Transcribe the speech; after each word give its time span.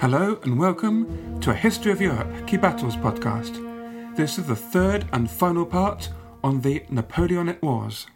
Hello 0.00 0.38
and 0.44 0.58
welcome 0.58 1.38
to 1.42 1.50
a 1.50 1.54
History 1.54 1.92
of 1.92 2.00
Europe 2.00 2.46
Key 2.46 2.56
Battles 2.56 2.96
podcast. 2.96 4.16
This 4.16 4.38
is 4.38 4.46
the 4.46 4.56
third 4.56 5.06
and 5.12 5.30
final 5.30 5.66
part 5.66 6.08
on 6.42 6.62
the 6.62 6.82
Napoleonic 6.88 7.62
Wars. 7.62 8.06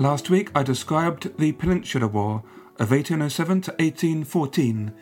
Last 0.00 0.30
week 0.30 0.50
I 0.54 0.62
described 0.62 1.36
the 1.36 1.52
Peninsular 1.52 2.08
War 2.08 2.42
of 2.78 2.90
1807 2.90 3.60
to 3.60 3.70
1814, 3.72 4.94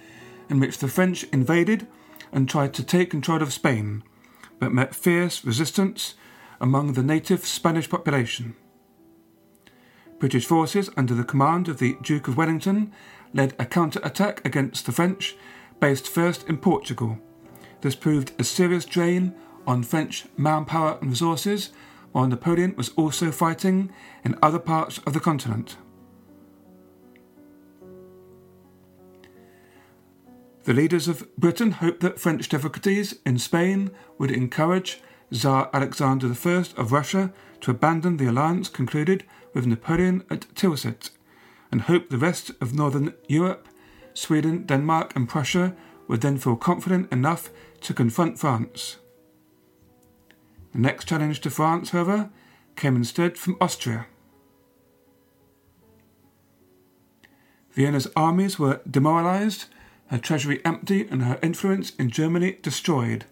in 0.51 0.59
which 0.59 0.79
the 0.79 0.89
French 0.89 1.23
invaded 1.33 1.87
and 2.33 2.49
tried 2.49 2.75
to 2.75 2.83
take 2.83 3.09
control 3.09 3.41
of 3.41 3.53
Spain, 3.53 4.03
but 4.59 4.73
met 4.73 4.97
fierce 4.97 5.45
resistance 5.45 6.15
among 6.61 6.95
the 6.95 7.05
native 7.05 7.47
Spanish 7.47 7.89
population. 7.89 8.57
British 10.19 10.47
forces 10.47 10.91
under 10.97 11.15
the 11.15 11.23
command 11.23 11.69
of 11.69 11.79
the 11.79 11.97
Duke 12.03 12.27
of 12.27 12.37
Wellington 12.37 12.93
led 13.33 13.55
a 13.57 13.67
counter-attack 13.67 14.45
against 14.45 14.85
the 14.85 14.91
French, 14.91 15.37
based 15.79 16.09
first 16.09 16.43
in 16.49 16.59
Portugal. 16.59 17.21
This 17.83 17.95
proved 17.95 18.33
a 18.37 18.43
serious 18.43 18.85
drain 18.85 19.37
on 19.65 19.85
French 19.85 20.27
manpower 20.37 20.99
and 21.01 21.11
resources 21.11 21.71
while 22.13 22.27
Napoleon 22.27 22.75
was 22.77 22.91
also 22.91 23.31
fighting 23.31 23.93
in 24.25 24.39
other 24.43 24.59
parts 24.59 24.99
of 25.07 25.13
the 25.13 25.21
continent. 25.21 25.77
The 30.65 30.75
leaders 30.75 31.09
of 31.09 31.35
Britain 31.37 31.71
hoped 31.71 32.01
that 32.01 32.21
French 32.21 32.49
difficulties 32.49 33.19
in 33.25 33.39
Spain 33.39 33.91
would 34.19 34.31
encourage 34.31 35.01
Tsar 35.33 35.71
Alexander 35.73 36.29
I 36.29 36.65
of 36.77 36.93
Russia 36.93 37.33
to 37.63 37.71
abandon 37.71 38.19
the 38.19 38.27
alliance 38.27 38.69
concluded 38.69 39.25
with 39.55 39.67
Napoleon 39.67 40.25
at 40.31 40.43
Tilsit, 40.55 41.11
and 41.73 41.83
hoped 41.83 42.11
the 42.11 42.19
rest 42.19 42.51
of 42.61 42.75
northern 42.75 43.15
Europe, 43.29 43.67
Sweden, 44.15 44.67
Denmark, 44.67 45.15
and 45.17 45.29
Prussia 45.29 45.75
would 46.07 46.21
then 46.21 46.39
feel 46.39 46.57
confident 46.57 47.11
enough 47.13 47.51
to 47.81 47.95
confront 47.95 48.39
France. 48.39 48.97
The 50.73 50.79
next 50.79 51.07
challenge 51.09 51.41
to 51.41 51.51
France, 51.51 51.91
however, 51.91 52.31
came 52.77 52.97
instead 52.97 53.39
from 53.39 53.57
Austria. 53.61 54.07
Vienna's 57.73 58.09
armies 58.17 58.59
were 58.59 58.81
demoralized, 58.91 59.67
her 60.09 60.19
treasury 60.19 60.61
empty, 60.65 61.07
and 61.09 61.23
her 61.23 61.39
influence 61.43 61.95
in 61.97 62.11
Germany 62.11 62.59
destroyed. 62.63 63.25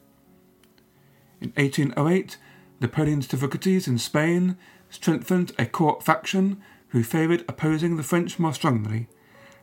In 1.41 1.53
1808, 1.57 2.39
Napoleon's 2.81 3.27
difficulties 3.27 3.89
in 3.89 3.99
Spain 3.99 4.57
strengthened 4.91 5.53
a 5.59 5.67
court 5.67 6.03
faction 6.03 6.63
who 6.89 7.03
favoured 7.03 7.45
opposing 7.49 7.97
the 7.97 8.03
French 8.03 8.39
more 8.39 8.55
strongly, 8.55 9.09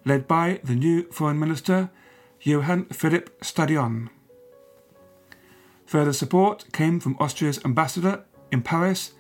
led 0.06 0.28
by 0.28 0.60
the 0.64 0.76
new 0.76 1.04
foreign 1.12 1.40
minister 1.40 1.90
Johann 2.42 2.86
Philipp 2.86 3.44
Stadion. 3.44 4.10
Further 5.94 6.12
support 6.12 6.66
came 6.74 7.00
from 7.00 7.16
Austria's 7.20 7.64
ambassador 7.64 8.24
in 8.52 8.64
Paris, 8.64 9.12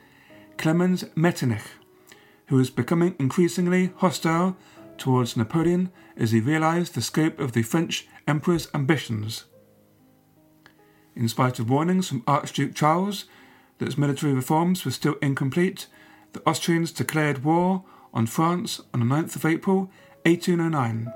Clemens 0.57 1.06
Metternich, 1.16 1.61
who 2.47 2.56
was 2.56 2.72
becoming 2.72 3.13
increasingly 3.19 3.91
hostile 3.97 4.57
towards 4.97 5.38
Napoleon 5.38 5.91
as 6.17 6.31
he 6.31 6.39
realized 6.39 6.95
the 6.95 7.01
scope 7.03 7.39
of 7.39 7.51
the 7.51 7.62
French 7.62 8.07
emperor's 8.28 8.69
ambitions. 8.73 9.44
In 11.16 11.28
spite 11.28 11.59
of 11.59 11.69
warnings 11.69 12.09
from 12.09 12.23
Archduke 12.25 12.73
Charles 12.73 13.25
that 13.78 13.85
his 13.85 13.95
military 13.95 14.33
reforms 14.33 14.83
were 14.83 14.89
still 14.89 15.17
incomplete, 15.22 15.85
the 16.31 16.41
Austrians 16.44 16.91
declared 16.91 17.44
war 17.44 17.83
on 18.16 18.25
France 18.25 18.81
on 18.95 19.01
the 19.01 19.06
9th 19.06 19.35
of 19.35 19.45
April 19.45 19.91
1809. 20.25 21.13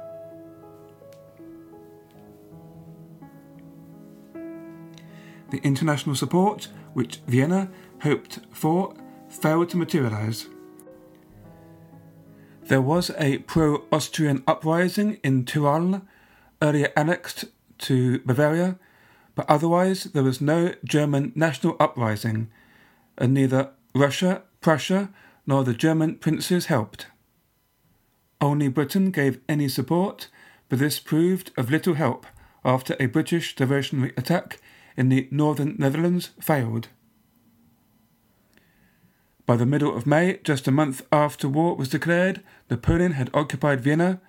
The 5.50 5.60
international 5.60 6.16
support 6.16 6.68
which 6.94 7.18
Vienna 7.28 7.70
hoped 8.02 8.40
for 8.52 8.94
failed 9.30 9.70
to 9.70 9.78
materialize. 9.78 10.48
There 12.64 12.82
was 12.82 13.12
a 13.18 13.38
pro 13.40 13.86
Austrian 13.92 14.44
uprising 14.46 15.20
in 15.24 15.46
Tyrol, 15.46 16.02
earlier 16.62 16.92
annexed 16.96 17.46
to 17.80 18.20
Bavaria, 18.20 18.78
but 19.36 19.50
otherwise 19.50 20.06
there 20.06 20.24
was 20.24 20.42
no 20.42 20.74
German 20.84 21.32
national 21.36 21.78
uprising, 21.80 22.50
and 23.18 23.34
neither 23.34 23.72
Russia, 23.96 24.42
Prussia, 24.60 25.10
nor 25.46 25.64
the 25.64 25.74
German 25.74 26.16
princes 26.16 26.66
helped. 26.66 27.08
Only 28.42 28.68
Britain 28.68 29.12
gave 29.12 29.40
any 29.48 29.70
support, 29.70 30.28
but 30.68 30.80
this 30.80 31.00
proved 31.00 31.52
of 31.58 31.72
little 31.72 31.94
help 31.94 32.26
after 32.66 32.96
a 33.00 33.06
British 33.06 33.56
diversionary 33.56 34.18
attack 34.18 34.60
in 34.98 35.10
the 35.10 35.28
northern 35.32 35.76
Netherlands 35.78 36.32
failed. 36.42 36.90
By 39.46 39.56
the 39.56 39.66
middle 39.66 39.96
of 39.96 40.06
May, 40.06 40.40
just 40.44 40.68
a 40.68 40.72
month 40.72 41.04
after 41.10 41.48
war 41.48 41.76
was 41.78 41.88
declared, 41.88 42.44
Napoleon 42.70 43.14
had 43.14 43.30
occupied 43.34 43.80
Vienna, 43.80 44.20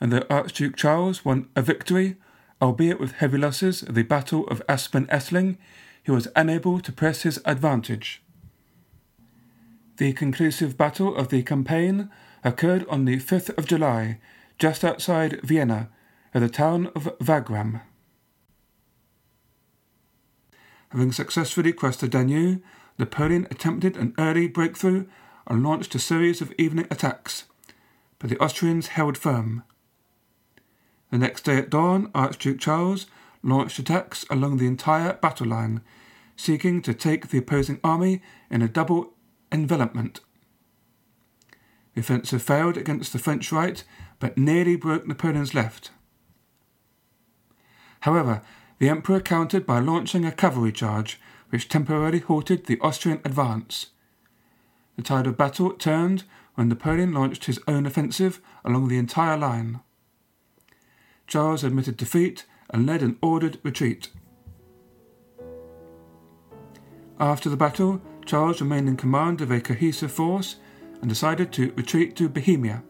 and 0.00 0.12
the 0.12 0.32
Archduke 0.32 0.76
Charles 0.76 1.24
won 1.24 1.48
a 1.56 1.62
victory, 1.62 2.16
albeit 2.62 3.00
with 3.00 3.12
heavy 3.12 3.38
losses, 3.38 3.82
at 3.82 3.96
the 3.96 4.04
Battle 4.04 4.46
of 4.46 4.62
Aspern-Essling, 4.68 5.56
he 6.04 6.12
was 6.12 6.28
unable 6.36 6.78
to 6.78 6.92
press 6.92 7.22
his 7.22 7.40
advantage. 7.44 8.22
The 9.96 10.12
conclusive 10.12 10.76
battle 10.76 11.16
of 11.16 11.28
the 11.28 11.42
campaign 11.42 12.08
occurred 12.44 12.86
on 12.88 13.04
the 13.04 13.16
5th 13.16 13.56
of 13.58 13.66
July, 13.66 14.20
just 14.58 14.84
outside 14.84 15.40
Vienna, 15.42 15.88
at 16.32 16.40
the 16.40 16.48
town 16.48 16.92
of 16.94 17.10
Wagram. 17.26 17.80
Having 20.90 21.12
successfully 21.12 21.72
crossed 21.72 22.00
the 22.00 22.08
Danube, 22.08 22.62
Napoleon 22.98 23.46
attempted 23.50 23.96
an 23.96 24.14
early 24.18 24.48
breakthrough 24.48 25.06
and 25.46 25.62
launched 25.62 25.94
a 25.94 25.98
series 25.98 26.40
of 26.40 26.52
evening 26.58 26.86
attacks, 26.90 27.44
but 28.18 28.30
the 28.30 28.42
Austrians 28.42 28.88
held 28.88 29.16
firm. 29.16 29.62
The 31.10 31.18
next 31.18 31.42
day 31.42 31.56
at 31.56 31.70
dawn, 31.70 32.10
Archduke 32.14 32.58
Charles 32.58 33.06
launched 33.42 33.78
attacks 33.78 34.24
along 34.30 34.56
the 34.56 34.66
entire 34.66 35.14
battle 35.14 35.46
line, 35.46 35.82
seeking 36.36 36.82
to 36.82 36.94
take 36.94 37.28
the 37.28 37.38
opposing 37.38 37.80
army 37.84 38.22
in 38.50 38.62
a 38.62 38.68
double 38.68 39.12
envelopment. 39.52 40.20
The 41.94 42.00
offensive 42.00 42.42
failed 42.42 42.76
against 42.76 43.12
the 43.12 43.18
French 43.18 43.50
right, 43.52 43.82
but 44.18 44.38
nearly 44.38 44.76
broke 44.76 45.06
Napoleon's 45.06 45.54
left. 45.54 45.90
However, 48.00 48.42
the 48.78 48.88
Emperor 48.88 49.20
countered 49.20 49.66
by 49.66 49.78
launching 49.80 50.24
a 50.24 50.32
cavalry 50.32 50.72
charge, 50.72 51.20
which 51.50 51.68
temporarily 51.68 52.20
halted 52.20 52.66
the 52.66 52.78
Austrian 52.80 53.20
advance. 53.24 53.86
the 54.96 55.02
tide 55.02 55.28
of 55.28 55.36
battle 55.36 55.70
turned 55.70 56.24
when 56.56 56.68
Napoleon 56.68 57.12
launched 57.12 57.44
his 57.44 57.60
own 57.68 57.86
offensive 57.86 58.40
along 58.64 58.88
the 58.88 58.98
entire 58.98 59.36
line. 59.36 59.78
Charles 61.28 61.62
admitted 61.62 61.96
defeat 61.96 62.44
and 62.70 62.84
led 62.84 63.00
an 63.02 63.16
ordered 63.22 63.58
retreat. 63.62 64.08
After 67.20 67.48
the 67.48 67.56
battle, 67.56 68.00
Charles 68.26 68.60
remained 68.60 68.88
in 68.88 68.96
command 68.96 69.40
of 69.40 69.52
a 69.52 69.60
cohesive 69.60 70.10
force 70.10 70.56
and 71.00 71.08
decided 71.08 71.52
to 71.52 71.72
retreat 71.76 72.16
to 72.16 72.28
Bohemia. 72.28 72.82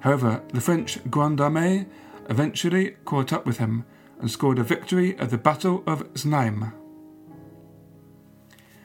However, 0.00 0.42
the 0.52 0.60
French 0.60 0.98
Grande 1.10 1.40
Armée 1.40 1.86
eventually 2.30 2.96
caught 3.04 3.32
up 3.32 3.44
with 3.44 3.58
him 3.58 3.84
and 4.20 4.30
scored 4.30 4.58
a 4.58 4.64
victory 4.64 5.18
at 5.18 5.30
the 5.30 5.38
Battle 5.38 5.82
of 5.86 6.12
Znaim. 6.14 6.72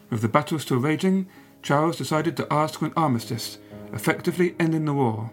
With 0.10 0.22
the 0.22 0.28
battle 0.28 0.60
still 0.60 0.78
raging, 0.78 1.28
Charles 1.62 1.98
decided 1.98 2.38
to 2.38 2.54
ask 2.54 2.80
for 2.80 2.86
an 2.86 2.94
armistice, 2.96 3.58
effectively 3.94 4.56
ending 4.60 4.86
the 4.86 4.94
war. 4.94 5.32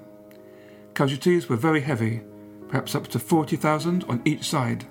Casualties 0.94 1.48
were 1.48 1.56
very 1.56 1.80
heavy, 1.80 2.22
perhaps 2.68 2.94
up 2.94 3.08
to 3.08 3.18
40,000 3.18 4.04
on 4.04 4.22
each 4.24 4.48
side. 4.48 4.86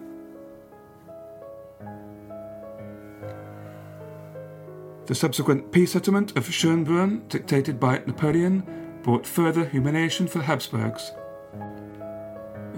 The 5.07 5.15
subsequent 5.15 5.71
peace 5.71 5.93
settlement 5.93 6.37
of 6.37 6.47
Schönbrunn, 6.47 7.27
dictated 7.29 7.79
by 7.79 8.03
Napoleon, 8.05 8.99
brought 9.01 9.25
further 9.25 9.65
humiliation 9.65 10.27
for 10.27 10.37
the 10.37 10.43
Habsburgs. 10.43 11.11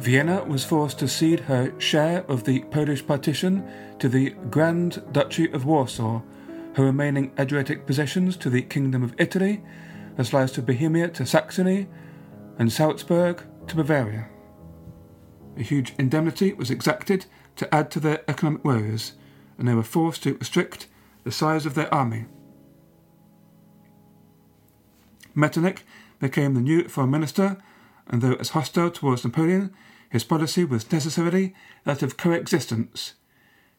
Vienna 0.01 0.43
was 0.43 0.65
forced 0.65 0.97
to 0.97 1.07
cede 1.07 1.41
her 1.41 1.79
share 1.79 2.25
of 2.27 2.43
the 2.43 2.61
Polish 2.71 3.05
partition 3.05 3.63
to 3.99 4.09
the 4.09 4.31
Grand 4.49 5.03
Duchy 5.11 5.51
of 5.51 5.65
Warsaw, 5.65 6.23
her 6.73 6.83
remaining 6.83 7.31
Adriatic 7.37 7.85
possessions 7.85 8.35
to 8.37 8.49
the 8.49 8.63
Kingdom 8.63 9.03
of 9.03 9.13
Italy, 9.19 9.61
a 10.17 10.25
slice 10.25 10.57
of 10.57 10.65
Bohemia 10.65 11.09
to 11.09 11.23
Saxony, 11.23 11.87
and 12.57 12.71
Salzburg 12.71 13.43
to 13.67 13.75
Bavaria. 13.75 14.27
A 15.55 15.61
huge 15.61 15.93
indemnity 15.99 16.51
was 16.53 16.71
exacted 16.71 17.27
to 17.57 17.71
add 17.71 17.91
to 17.91 17.99
their 17.99 18.27
economic 18.27 18.65
woes, 18.65 19.13
and 19.59 19.67
they 19.67 19.75
were 19.75 19.83
forced 19.83 20.23
to 20.23 20.33
restrict 20.33 20.87
the 21.23 21.31
size 21.31 21.67
of 21.67 21.75
their 21.75 21.93
army. 21.93 22.25
Metternich 25.35 25.83
became 26.19 26.55
the 26.55 26.61
new 26.61 26.87
foreign 26.87 27.11
minister, 27.11 27.57
and 28.07 28.23
though 28.23 28.33
as 28.33 28.49
hostile 28.49 28.89
towards 28.89 29.23
Napoleon, 29.23 29.71
his 30.11 30.25
policy 30.25 30.65
was 30.65 30.91
necessarily 30.91 31.55
that 31.85 32.03
of 32.03 32.17
coexistence. 32.17 33.13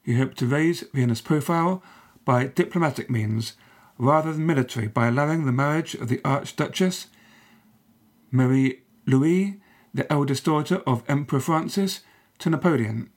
He 0.02 0.16
hoped 0.16 0.38
to 0.38 0.46
raise 0.46 0.80
Vienna's 0.94 1.20
profile 1.20 1.82
by 2.24 2.46
diplomatic 2.46 3.10
means 3.10 3.52
rather 3.98 4.32
than 4.32 4.46
military 4.46 4.88
by 4.88 5.08
allowing 5.08 5.44
the 5.44 5.52
marriage 5.52 5.94
of 5.94 6.08
the 6.08 6.20
Archduchess 6.24 7.08
Marie 8.30 8.80
Louise, 9.06 9.56
the 9.92 10.10
eldest 10.10 10.46
daughter 10.46 10.76
of 10.86 11.04
Emperor 11.06 11.38
Francis, 11.38 12.00
to 12.38 12.48
Napoleon. 12.48 13.10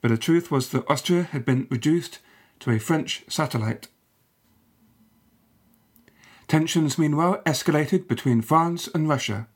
But 0.00 0.12
the 0.12 0.16
truth 0.16 0.48
was 0.48 0.68
that 0.70 0.88
Austria 0.88 1.24
had 1.24 1.44
been 1.44 1.66
reduced 1.70 2.20
to 2.60 2.70
a 2.70 2.78
French 2.78 3.24
satellite. 3.28 3.88
Tensions, 6.46 6.98
meanwhile, 6.98 7.42
escalated 7.44 8.06
between 8.06 8.42
France 8.42 8.88
and 8.94 9.08
Russia. 9.08 9.48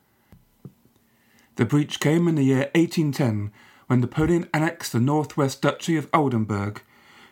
The 1.56 1.64
breach 1.64 2.00
came 2.00 2.28
in 2.28 2.34
the 2.34 2.42
year 2.42 2.70
1810 2.74 3.50
when 3.86 4.00
Napoleon 4.00 4.48
annexed 4.52 4.92
the 4.92 5.00
northwest 5.00 5.62
duchy 5.62 5.96
of 5.96 6.08
Oldenburg, 6.12 6.82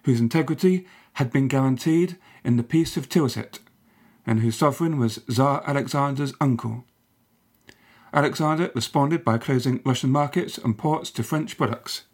whose 0.04 0.20
integrity 0.20 0.86
had 1.14 1.30
been 1.30 1.48
guaranteed 1.48 2.16
in 2.42 2.56
the 2.56 2.62
Peace 2.62 2.96
of 2.96 3.08
Tilsit, 3.08 3.58
and 4.26 4.40
whose 4.40 4.56
sovereign 4.56 4.98
was 4.98 5.20
Tsar 5.30 5.62
Alexander's 5.66 6.32
uncle. 6.40 6.84
Alexander 8.12 8.70
responded 8.74 9.24
by 9.24 9.38
closing 9.38 9.82
Russian 9.84 10.10
markets 10.10 10.56
and 10.56 10.78
ports 10.78 11.10
to 11.10 11.22
French 11.22 11.58
products. 11.58 12.04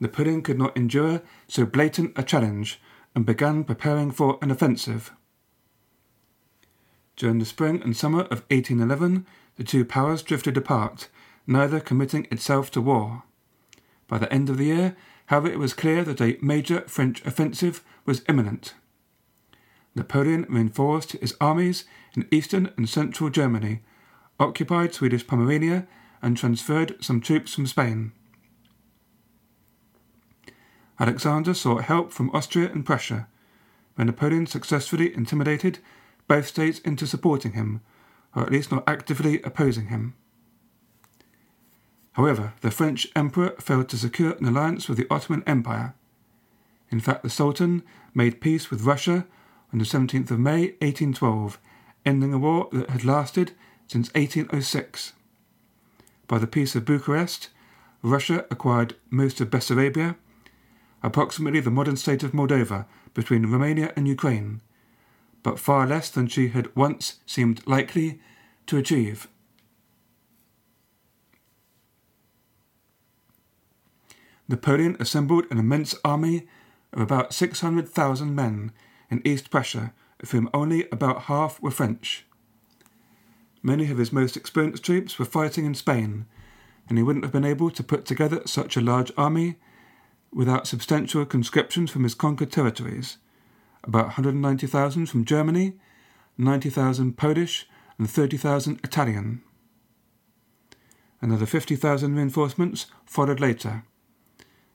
Napoleon 0.00 0.42
could 0.42 0.58
not 0.58 0.76
endure 0.76 1.22
so 1.48 1.66
blatant 1.66 2.12
a 2.16 2.22
challenge 2.22 2.80
and 3.14 3.26
began 3.26 3.64
preparing 3.64 4.10
for 4.10 4.38
an 4.40 4.50
offensive. 4.50 5.12
During 7.16 7.38
the 7.38 7.44
spring 7.44 7.82
and 7.82 7.96
summer 7.96 8.22
of 8.22 8.44
1811, 8.50 9.26
the 9.56 9.64
two 9.64 9.84
powers 9.84 10.22
drifted 10.22 10.56
apart, 10.56 11.08
neither 11.46 11.80
committing 11.80 12.26
itself 12.30 12.70
to 12.72 12.80
war. 12.80 13.22
By 14.08 14.18
the 14.18 14.32
end 14.32 14.50
of 14.50 14.58
the 14.58 14.66
year, 14.66 14.96
however, 15.26 15.48
it 15.48 15.58
was 15.58 15.74
clear 15.74 16.04
that 16.04 16.20
a 16.20 16.38
major 16.40 16.80
French 16.82 17.24
offensive 17.24 17.84
was 18.04 18.22
imminent. 18.28 18.74
Napoleon 19.94 20.44
reinforced 20.48 21.12
his 21.12 21.36
armies 21.40 21.84
in 22.16 22.26
eastern 22.30 22.70
and 22.76 22.88
central 22.88 23.30
Germany, 23.30 23.82
occupied 24.40 24.94
Swedish 24.94 25.26
Pomerania, 25.26 25.86
and 26.20 26.36
transferred 26.36 26.96
some 27.04 27.20
troops 27.20 27.54
from 27.54 27.66
Spain. 27.66 28.12
Alexander 30.98 31.54
sought 31.54 31.84
help 31.84 32.12
from 32.12 32.30
Austria 32.30 32.70
and 32.70 32.86
Prussia, 32.86 33.28
where 33.94 34.04
Napoleon 34.04 34.46
successfully 34.46 35.14
intimidated 35.14 35.78
both 36.26 36.46
states 36.46 36.78
into 36.80 37.06
supporting 37.06 37.52
him, 37.52 37.80
or 38.34 38.42
at 38.42 38.52
least 38.52 38.72
not 38.72 38.84
actively 38.86 39.40
opposing 39.42 39.86
him. 39.86 40.14
However, 42.12 42.54
the 42.60 42.70
French 42.70 43.08
emperor 43.16 43.54
failed 43.58 43.88
to 43.88 43.96
secure 43.96 44.32
an 44.32 44.46
alliance 44.46 44.88
with 44.88 44.98
the 44.98 45.06
Ottoman 45.10 45.42
Empire. 45.46 45.94
In 46.90 47.00
fact, 47.00 47.22
the 47.22 47.30
Sultan 47.30 47.82
made 48.14 48.40
peace 48.40 48.70
with 48.70 48.82
Russia 48.82 49.26
on 49.72 49.78
the 49.78 49.84
17th 49.84 50.30
of 50.30 50.38
May 50.38 50.74
1812, 50.80 51.58
ending 52.06 52.32
a 52.32 52.38
war 52.38 52.68
that 52.72 52.90
had 52.90 53.04
lasted 53.04 53.52
since 53.88 54.12
1806. 54.14 55.12
By 56.28 56.38
the 56.38 56.46
Peace 56.46 56.76
of 56.76 56.84
Bucharest, 56.84 57.50
Russia 58.02 58.46
acquired 58.50 58.94
most 59.10 59.40
of 59.40 59.50
Bessarabia 59.50 60.16
approximately 61.02 61.60
the 61.60 61.70
modern 61.70 61.96
state 61.96 62.22
of 62.22 62.32
Moldova 62.32 62.86
between 63.12 63.46
Romania 63.46 63.92
and 63.94 64.08
Ukraine, 64.08 64.62
but 65.44 65.60
far 65.60 65.86
less 65.86 66.10
than 66.10 66.26
she 66.26 66.48
had 66.48 66.74
once 66.74 67.20
seemed 67.26 67.64
likely 67.68 68.18
to 68.66 68.76
achieve. 68.76 69.28
Napoleon 74.48 74.96
assembled 74.98 75.44
an 75.50 75.58
immense 75.58 75.94
army 76.04 76.48
of 76.92 77.00
about 77.00 77.32
600,000 77.32 78.34
men 78.34 78.72
in 79.10 79.22
East 79.24 79.50
Prussia, 79.50 79.92
of 80.20 80.30
whom 80.30 80.48
only 80.54 80.88
about 80.90 81.22
half 81.24 81.60
were 81.60 81.70
French. 81.70 82.24
Many 83.62 83.90
of 83.90 83.98
his 83.98 84.12
most 84.12 84.36
experienced 84.36 84.84
troops 84.84 85.18
were 85.18 85.24
fighting 85.24 85.66
in 85.66 85.74
Spain, 85.74 86.26
and 86.88 86.98
he 86.98 87.04
wouldn't 87.04 87.24
have 87.24 87.32
been 87.32 87.44
able 87.44 87.70
to 87.70 87.82
put 87.82 88.06
together 88.06 88.42
such 88.46 88.76
a 88.76 88.82
large 88.82 89.12
army 89.16 89.56
without 90.32 90.66
substantial 90.66 91.24
conscriptions 91.26 91.90
from 91.90 92.04
his 92.04 92.14
conquered 92.14 92.52
territories, 92.52 93.18
about 93.86 94.06
190,000 94.06 95.06
from 95.06 95.24
Germany, 95.24 95.74
90,000 96.36 97.16
Polish, 97.16 97.66
and 97.98 98.10
30,000 98.10 98.80
Italian. 98.82 99.42
Another 101.20 101.46
50,000 101.46 102.14
reinforcements 102.14 102.86
followed 103.06 103.40
later. 103.40 103.84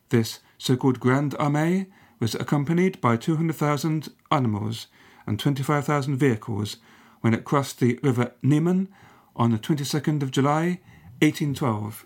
This 0.10 0.40
so 0.58 0.76
called 0.76 1.00
Grande 1.00 1.34
Armée 1.34 1.88
was 2.20 2.36
accompanied 2.36 3.00
by 3.02 3.18
200,000 3.18 4.10
animals 4.32 4.88
and 5.28 5.40
25,000 5.40 6.18
vehicles 6.18 6.78
when 7.22 7.34
it 7.34 7.44
crossed 7.44 7.80
the 7.80 8.00
river 8.02 8.34
Niemen 8.42 8.88
on 9.36 9.52
the 9.52 9.58
22nd 9.58 10.24
of 10.24 10.32
July 10.32 10.80
1812. 11.22 12.06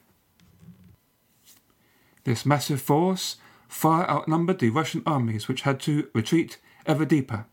This 2.26 2.46
massive 2.46 2.82
force 2.82 3.38
far 3.68 4.10
outnumbered 4.10 4.60
the 4.60 4.70
Russian 4.70 5.04
armies, 5.06 5.48
which 5.48 5.62
had 5.62 5.80
to 5.82 6.10
retreat 6.14 6.58
ever 6.86 7.06
deeper, 7.06 7.46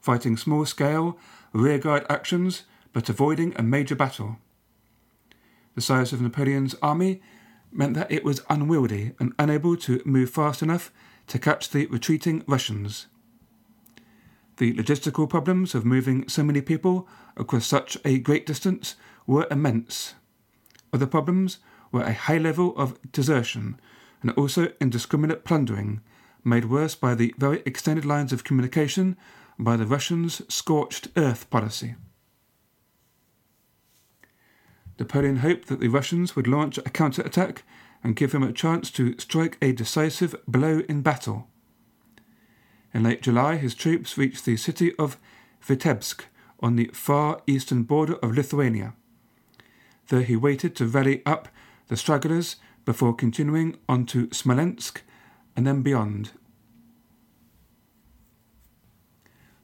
fighting 0.00 0.36
small 0.36 0.64
scale 0.64 1.18
rearguard 1.52 2.04
actions 2.08 2.64
but 2.92 3.08
avoiding 3.08 3.52
a 3.56 3.62
major 3.62 3.94
battle. 3.94 4.38
The 5.74 5.80
size 5.80 6.12
of 6.12 6.20
Napoleon's 6.20 6.76
army 6.80 7.20
meant 7.72 7.94
that 7.94 8.10
it 8.10 8.24
was 8.24 8.42
unwieldy 8.48 9.12
and 9.18 9.32
unable 9.38 9.76
to 9.78 10.00
move 10.04 10.30
fast 10.30 10.62
enough 10.62 10.92
to 11.26 11.38
catch 11.38 11.70
the 11.70 11.86
retreating 11.86 12.44
Russians. 12.46 13.06
The 14.58 14.72
logistical 14.74 15.28
problems 15.28 15.74
of 15.74 15.84
moving 15.84 16.28
so 16.28 16.44
many 16.44 16.60
people 16.60 17.08
across 17.36 17.66
such 17.66 17.98
a 18.04 18.18
great 18.18 18.46
distance 18.46 18.94
were 19.26 19.48
immense. 19.50 20.14
Other 20.92 21.06
problems 21.06 21.58
were 21.90 22.02
a 22.02 22.12
high 22.12 22.38
level 22.38 22.76
of 22.76 23.00
desertion 23.10 23.80
and 24.22 24.30
also 24.32 24.72
indiscriminate 24.80 25.44
plundering, 25.44 26.00
made 26.44 26.66
worse 26.66 26.94
by 26.94 27.14
the 27.14 27.34
very 27.38 27.62
extended 27.64 28.04
lines 28.04 28.32
of 28.32 28.44
communication 28.44 29.16
by 29.58 29.76
the 29.76 29.86
Russians' 29.86 30.42
scorched 30.52 31.08
earth 31.16 31.48
policy. 31.50 31.94
Napoleon 34.98 35.38
hoped 35.38 35.68
that 35.68 35.80
the 35.80 35.88
Russians 35.88 36.36
would 36.36 36.46
launch 36.46 36.78
a 36.78 36.82
counter-attack 36.82 37.64
and 38.02 38.14
give 38.14 38.32
him 38.32 38.42
a 38.42 38.52
chance 38.52 38.90
to 38.92 39.18
strike 39.18 39.56
a 39.60 39.72
decisive 39.72 40.36
blow 40.46 40.82
in 40.88 41.00
battle. 41.02 41.48
In 42.92 43.02
late 43.02 43.22
July, 43.22 43.56
his 43.56 43.74
troops 43.74 44.16
reached 44.16 44.44
the 44.44 44.56
city 44.56 44.94
of 44.96 45.18
Vitebsk 45.66 46.24
on 46.60 46.76
the 46.76 46.90
far 46.92 47.40
eastern 47.46 47.82
border 47.82 48.14
of 48.16 48.36
Lithuania. 48.36 48.94
There 50.08 50.22
he 50.22 50.36
waited 50.36 50.76
to 50.76 50.86
rally 50.86 51.22
up 51.26 51.48
the 51.88 51.96
stragglers 51.96 52.56
before 52.84 53.14
continuing 53.14 53.76
on 53.88 54.06
to 54.06 54.28
Smolensk 54.28 55.02
and 55.56 55.66
then 55.66 55.82
beyond. 55.82 56.32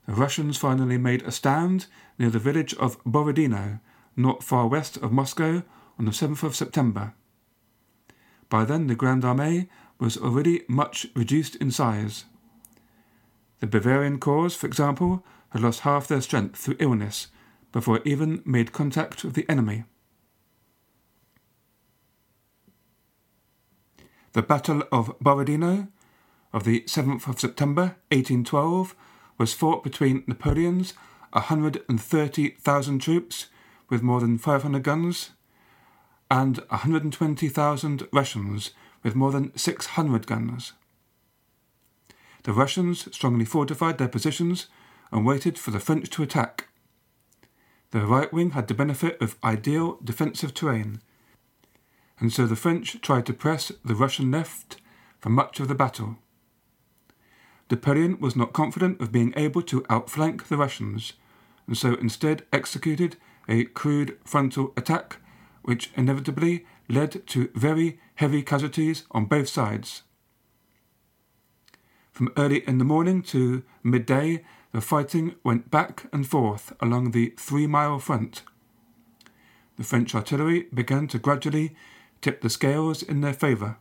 The 0.06 0.14
Russians 0.14 0.56
finally 0.56 0.98
made 0.98 1.22
a 1.22 1.30
stand 1.30 1.86
near 2.18 2.30
the 2.30 2.38
village 2.38 2.74
of 2.74 3.02
Borodino, 3.04 3.78
not 4.16 4.42
far 4.42 4.66
west 4.66 4.96
of 4.96 5.12
Moscow, 5.12 5.62
on 5.98 6.04
the 6.04 6.10
7th 6.10 6.42
of 6.42 6.56
September. 6.56 7.14
By 8.48 8.64
then, 8.64 8.88
the 8.88 8.96
Grande 8.96 9.22
Armée 9.22 9.68
was 9.98 10.16
already 10.16 10.62
much 10.66 11.06
reduced 11.14 11.54
in 11.56 11.70
size. 11.70 12.24
The 13.60 13.66
Bavarian 13.66 14.18
Corps, 14.18 14.50
for 14.50 14.66
example, 14.66 15.24
had 15.50 15.62
lost 15.62 15.80
half 15.80 16.08
their 16.08 16.20
strength 16.20 16.58
through 16.58 16.76
illness 16.78 17.28
before 17.70 17.98
it 17.98 18.06
even 18.06 18.42
made 18.44 18.72
contact 18.72 19.22
with 19.22 19.34
the 19.34 19.48
enemy. 19.48 19.84
The 24.32 24.42
Battle 24.42 24.84
of 24.92 25.18
Borodino 25.20 25.88
of 26.52 26.62
the 26.62 26.82
7th 26.82 27.26
of 27.26 27.40
September 27.40 27.96
1812 28.12 28.94
was 29.38 29.54
fought 29.54 29.82
between 29.82 30.22
Napoleon's 30.28 30.94
130,000 31.32 32.98
troops 33.00 33.46
with 33.88 34.04
more 34.04 34.20
than 34.20 34.38
500 34.38 34.84
guns 34.84 35.30
and 36.30 36.58
120,000 36.68 38.08
Russians 38.12 38.70
with 39.02 39.16
more 39.16 39.32
than 39.32 39.56
600 39.56 40.28
guns. 40.28 40.74
The 42.44 42.52
Russians 42.52 43.12
strongly 43.12 43.44
fortified 43.44 43.98
their 43.98 44.06
positions 44.06 44.68
and 45.10 45.26
waited 45.26 45.58
for 45.58 45.72
the 45.72 45.80
French 45.80 46.08
to 46.10 46.22
attack. 46.22 46.68
The 47.90 48.06
right 48.06 48.32
wing 48.32 48.50
had 48.50 48.68
the 48.68 48.74
benefit 48.74 49.20
of 49.20 49.36
ideal 49.42 49.98
defensive 50.04 50.54
terrain, 50.54 51.02
and 52.20 52.32
so 52.32 52.46
the 52.46 52.56
French 52.56 53.00
tried 53.00 53.26
to 53.26 53.32
press 53.32 53.72
the 53.84 53.94
Russian 53.94 54.30
left 54.30 54.76
for 55.18 55.30
much 55.30 55.58
of 55.58 55.68
the 55.68 55.74
battle. 55.74 56.18
Napoleon 57.70 58.20
was 58.20 58.36
not 58.36 58.52
confident 58.52 59.00
of 59.00 59.12
being 59.12 59.32
able 59.36 59.62
to 59.62 59.84
outflank 59.88 60.48
the 60.48 60.56
Russians, 60.56 61.14
and 61.66 61.76
so 61.78 61.94
instead 61.94 62.44
executed 62.52 63.16
a 63.48 63.64
crude 63.64 64.18
frontal 64.24 64.72
attack, 64.76 65.16
which 65.62 65.90
inevitably 65.94 66.66
led 66.88 67.26
to 67.28 67.50
very 67.54 68.00
heavy 68.16 68.42
casualties 68.42 69.04
on 69.12 69.24
both 69.26 69.48
sides. 69.48 70.02
From 72.12 72.32
early 72.36 72.66
in 72.68 72.78
the 72.78 72.84
morning 72.84 73.22
to 73.22 73.62
midday, 73.82 74.44
the 74.72 74.80
fighting 74.80 75.36
went 75.42 75.70
back 75.70 76.06
and 76.12 76.26
forth 76.26 76.72
along 76.80 77.12
the 77.12 77.34
three 77.38 77.66
mile 77.66 77.98
front. 77.98 78.42
The 79.76 79.84
French 79.84 80.14
artillery 80.14 80.66
began 80.74 81.06
to 81.08 81.18
gradually 81.18 81.74
tip 82.20 82.40
the 82.40 82.50
scales 82.50 83.02
in 83.02 83.20
their 83.20 83.32
favour, 83.32 83.78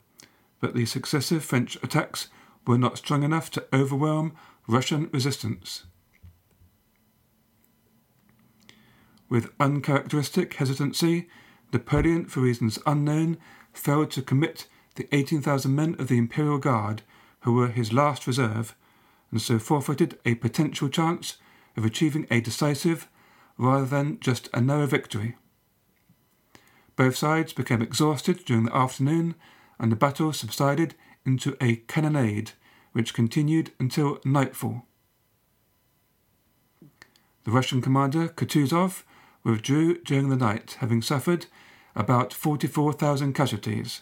but 0.59 0.73
the 0.73 0.85
successive 0.85 1.43
French 1.43 1.75
attacks 1.83 2.27
were 2.65 2.77
not 2.77 2.97
strong 2.97 3.23
enough 3.23 3.49
to 3.51 3.65
overwhelm 3.73 4.33
Russian 4.67 5.09
resistance. 5.11 5.85
With 9.29 9.51
uncharacteristic 9.59 10.55
hesitancy, 10.55 11.29
Napoleon, 11.71 12.25
for 12.25 12.41
reasons 12.41 12.79
unknown, 12.85 13.37
failed 13.73 14.11
to 14.11 14.21
commit 14.21 14.67
the 14.95 15.07
18,000 15.11 15.73
men 15.73 15.95
of 15.99 16.07
the 16.07 16.17
Imperial 16.17 16.57
Guard 16.57 17.03
who 17.41 17.53
were 17.53 17.69
his 17.69 17.93
last 17.93 18.27
reserve, 18.27 18.75
and 19.31 19.41
so 19.41 19.59
forfeited 19.59 20.19
a 20.25 20.35
potential 20.35 20.89
chance 20.89 21.37
of 21.77 21.85
achieving 21.85 22.27
a 22.29 22.41
decisive 22.41 23.07
rather 23.57 23.85
than 23.85 24.19
just 24.19 24.49
a 24.53 24.61
narrow 24.61 24.87
victory. 24.87 25.35
Both 26.99 27.15
sides 27.15 27.53
became 27.53 27.81
exhausted 27.81 28.43
during 28.43 28.65
the 28.65 28.75
afternoon, 28.75 29.35
and 29.79 29.89
the 29.89 29.95
battle 29.95 30.33
subsided 30.33 30.95
into 31.25 31.55
a 31.61 31.77
cannonade 31.87 32.51
which 32.91 33.13
continued 33.13 33.71
until 33.79 34.19
nightfall. 34.25 34.85
The 37.45 37.51
Russian 37.51 37.81
commander 37.81 38.27
Kutuzov 38.27 39.03
withdrew 39.45 39.99
during 39.99 40.27
the 40.27 40.35
night, 40.35 40.75
having 40.79 41.01
suffered 41.01 41.45
about 41.95 42.33
44,000 42.33 43.31
casualties, 43.31 44.01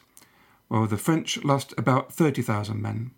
while 0.68 0.88
the 0.88 0.98
French 0.98 1.44
lost 1.44 1.75
about 1.77 2.12
30,000 2.12 2.82
men. 2.82 3.12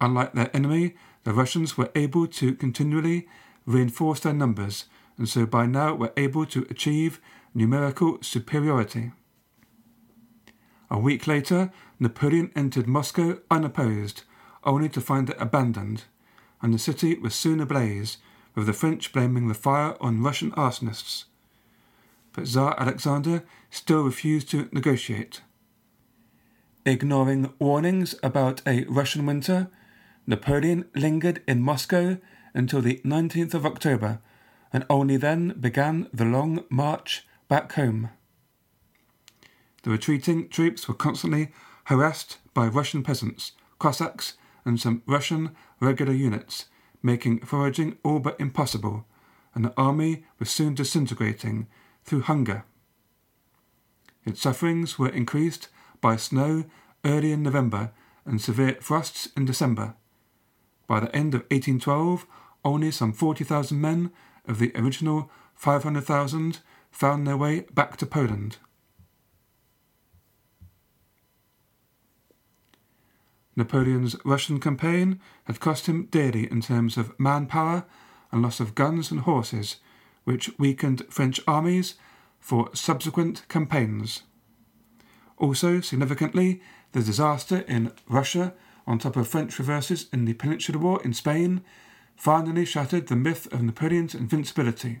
Unlike 0.00 0.32
their 0.32 0.56
enemy, 0.56 0.94
the 1.24 1.34
Russians 1.34 1.76
were 1.76 1.92
able 1.94 2.26
to 2.28 2.54
continually 2.54 3.28
reinforce 3.66 4.20
their 4.20 4.32
numbers, 4.32 4.86
and 5.18 5.28
so 5.28 5.44
by 5.44 5.66
now 5.66 5.94
were 5.94 6.14
able 6.16 6.46
to 6.46 6.66
achieve 6.70 7.20
numerical 7.54 8.18
superiority. 8.22 9.12
A 10.90 10.98
week 10.98 11.26
later, 11.26 11.72
Napoleon 11.98 12.50
entered 12.56 12.86
Moscow 12.86 13.38
unopposed, 13.50 14.22
only 14.64 14.88
to 14.88 15.00
find 15.00 15.30
it 15.30 15.36
abandoned, 15.38 16.04
and 16.60 16.74
the 16.74 16.78
city 16.78 17.14
was 17.14 17.34
soon 17.34 17.60
ablaze, 17.60 18.18
with 18.54 18.66
the 18.66 18.72
French 18.72 19.12
blaming 19.12 19.48
the 19.48 19.54
fire 19.54 19.96
on 20.00 20.22
Russian 20.22 20.50
arsonists. 20.52 21.24
But 22.32 22.46
Tsar 22.46 22.74
Alexander 22.78 23.44
still 23.70 24.02
refused 24.02 24.50
to 24.50 24.68
negotiate. 24.72 25.42
Ignoring 26.84 27.52
warnings 27.58 28.14
about 28.22 28.62
a 28.66 28.84
Russian 28.84 29.26
winter, 29.26 29.70
Napoleon 30.26 30.86
lingered 30.94 31.42
in 31.46 31.62
Moscow 31.62 32.18
until 32.54 32.80
the 32.80 33.00
19th 33.04 33.54
of 33.54 33.66
October, 33.66 34.20
and 34.72 34.84
only 34.90 35.16
then 35.16 35.56
began 35.60 36.08
the 36.12 36.24
long 36.24 36.64
march 36.68 37.26
back 37.50 37.72
home. 37.72 38.08
The 39.82 39.90
retreating 39.90 40.48
troops 40.48 40.86
were 40.86 40.94
constantly 40.94 41.50
harassed 41.86 42.38
by 42.54 42.68
Russian 42.68 43.02
peasants, 43.02 43.52
Cossacks, 43.80 44.34
and 44.64 44.80
some 44.80 45.02
Russian 45.04 45.56
regular 45.80 46.12
units, 46.12 46.66
making 47.02 47.40
foraging 47.40 47.98
all 48.04 48.20
but 48.20 48.38
impossible, 48.38 49.04
and 49.52 49.64
the 49.64 49.74
army 49.76 50.24
was 50.38 50.48
soon 50.48 50.74
disintegrating 50.74 51.66
through 52.04 52.20
hunger. 52.20 52.64
Its 54.24 54.40
sufferings 54.40 54.96
were 54.96 55.08
increased 55.08 55.68
by 56.00 56.14
snow 56.14 56.64
early 57.04 57.32
in 57.32 57.42
November 57.42 57.90
and 58.24 58.40
severe 58.40 58.76
frosts 58.80 59.28
in 59.36 59.44
December, 59.44 59.94
by 60.86 61.00
the 61.00 61.14
end 61.16 61.34
of 61.34 61.40
1812, 61.50 62.26
only 62.64 62.92
some 62.92 63.12
40,000 63.12 63.80
men 63.80 64.12
of 64.46 64.60
the 64.60 64.70
original 64.76 65.30
500,000 65.56 66.60
found 66.90 67.26
their 67.26 67.36
way 67.36 67.60
back 67.72 67.96
to 67.98 68.06
Poland. 68.06 68.58
Napoleon's 73.56 74.16
Russian 74.24 74.60
campaign 74.60 75.20
had 75.44 75.60
cost 75.60 75.86
him 75.86 76.06
dearly 76.06 76.50
in 76.50 76.60
terms 76.60 76.96
of 76.96 77.18
manpower 77.18 77.84
and 78.32 78.42
loss 78.42 78.60
of 78.60 78.74
guns 78.74 79.10
and 79.10 79.20
horses, 79.20 79.76
which 80.24 80.56
weakened 80.58 81.02
French 81.10 81.40
armies 81.46 81.94
for 82.38 82.70
subsequent 82.74 83.46
campaigns. 83.48 84.22
Also, 85.36 85.80
significantly, 85.80 86.62
the 86.92 87.02
disaster 87.02 87.64
in 87.68 87.92
Russia 88.08 88.54
on 88.86 88.98
top 88.98 89.16
of 89.16 89.28
French 89.28 89.58
reverses 89.58 90.06
in 90.12 90.24
the 90.24 90.34
Peninsular 90.34 90.78
War 90.78 91.00
in 91.04 91.12
Spain, 91.12 91.62
finally 92.16 92.64
shattered 92.64 93.06
the 93.06 93.16
myth 93.16 93.46
of 93.52 93.62
Napoleon's 93.62 94.14
invincibility. 94.14 95.00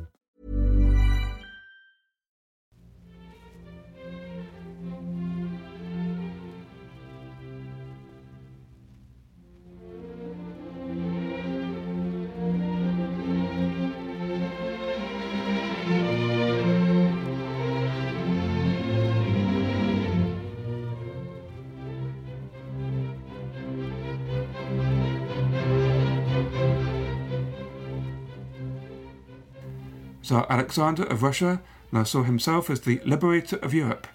Tsar 30.31 30.47
Alexander 30.49 31.03
of 31.07 31.23
Russia 31.23 31.61
now 31.91 32.05
saw 32.05 32.23
himself 32.23 32.69
as 32.69 32.79
the 32.79 33.01
liberator 33.03 33.57
of 33.57 33.73
Europe 33.73 34.07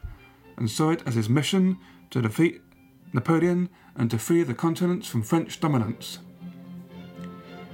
and 0.56 0.70
saw 0.70 0.88
it 0.88 1.02
as 1.04 1.14
his 1.14 1.28
mission 1.28 1.76
to 2.08 2.22
defeat 2.22 2.62
Napoleon 3.12 3.68
and 3.94 4.10
to 4.10 4.18
free 4.18 4.42
the 4.42 4.54
continent 4.54 5.04
from 5.04 5.22
French 5.22 5.60
dominance. 5.60 6.20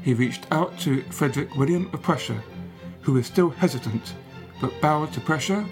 He 0.02 0.12
reached 0.12 0.48
out 0.50 0.76
to 0.80 1.04
Frederick 1.04 1.54
William 1.54 1.88
of 1.92 2.02
Prussia, 2.02 2.42
who 3.02 3.12
was 3.12 3.28
still 3.28 3.50
hesitant 3.50 4.16
but 4.60 4.72
bowed 4.80 5.12
to 5.12 5.20
pressure 5.20 5.64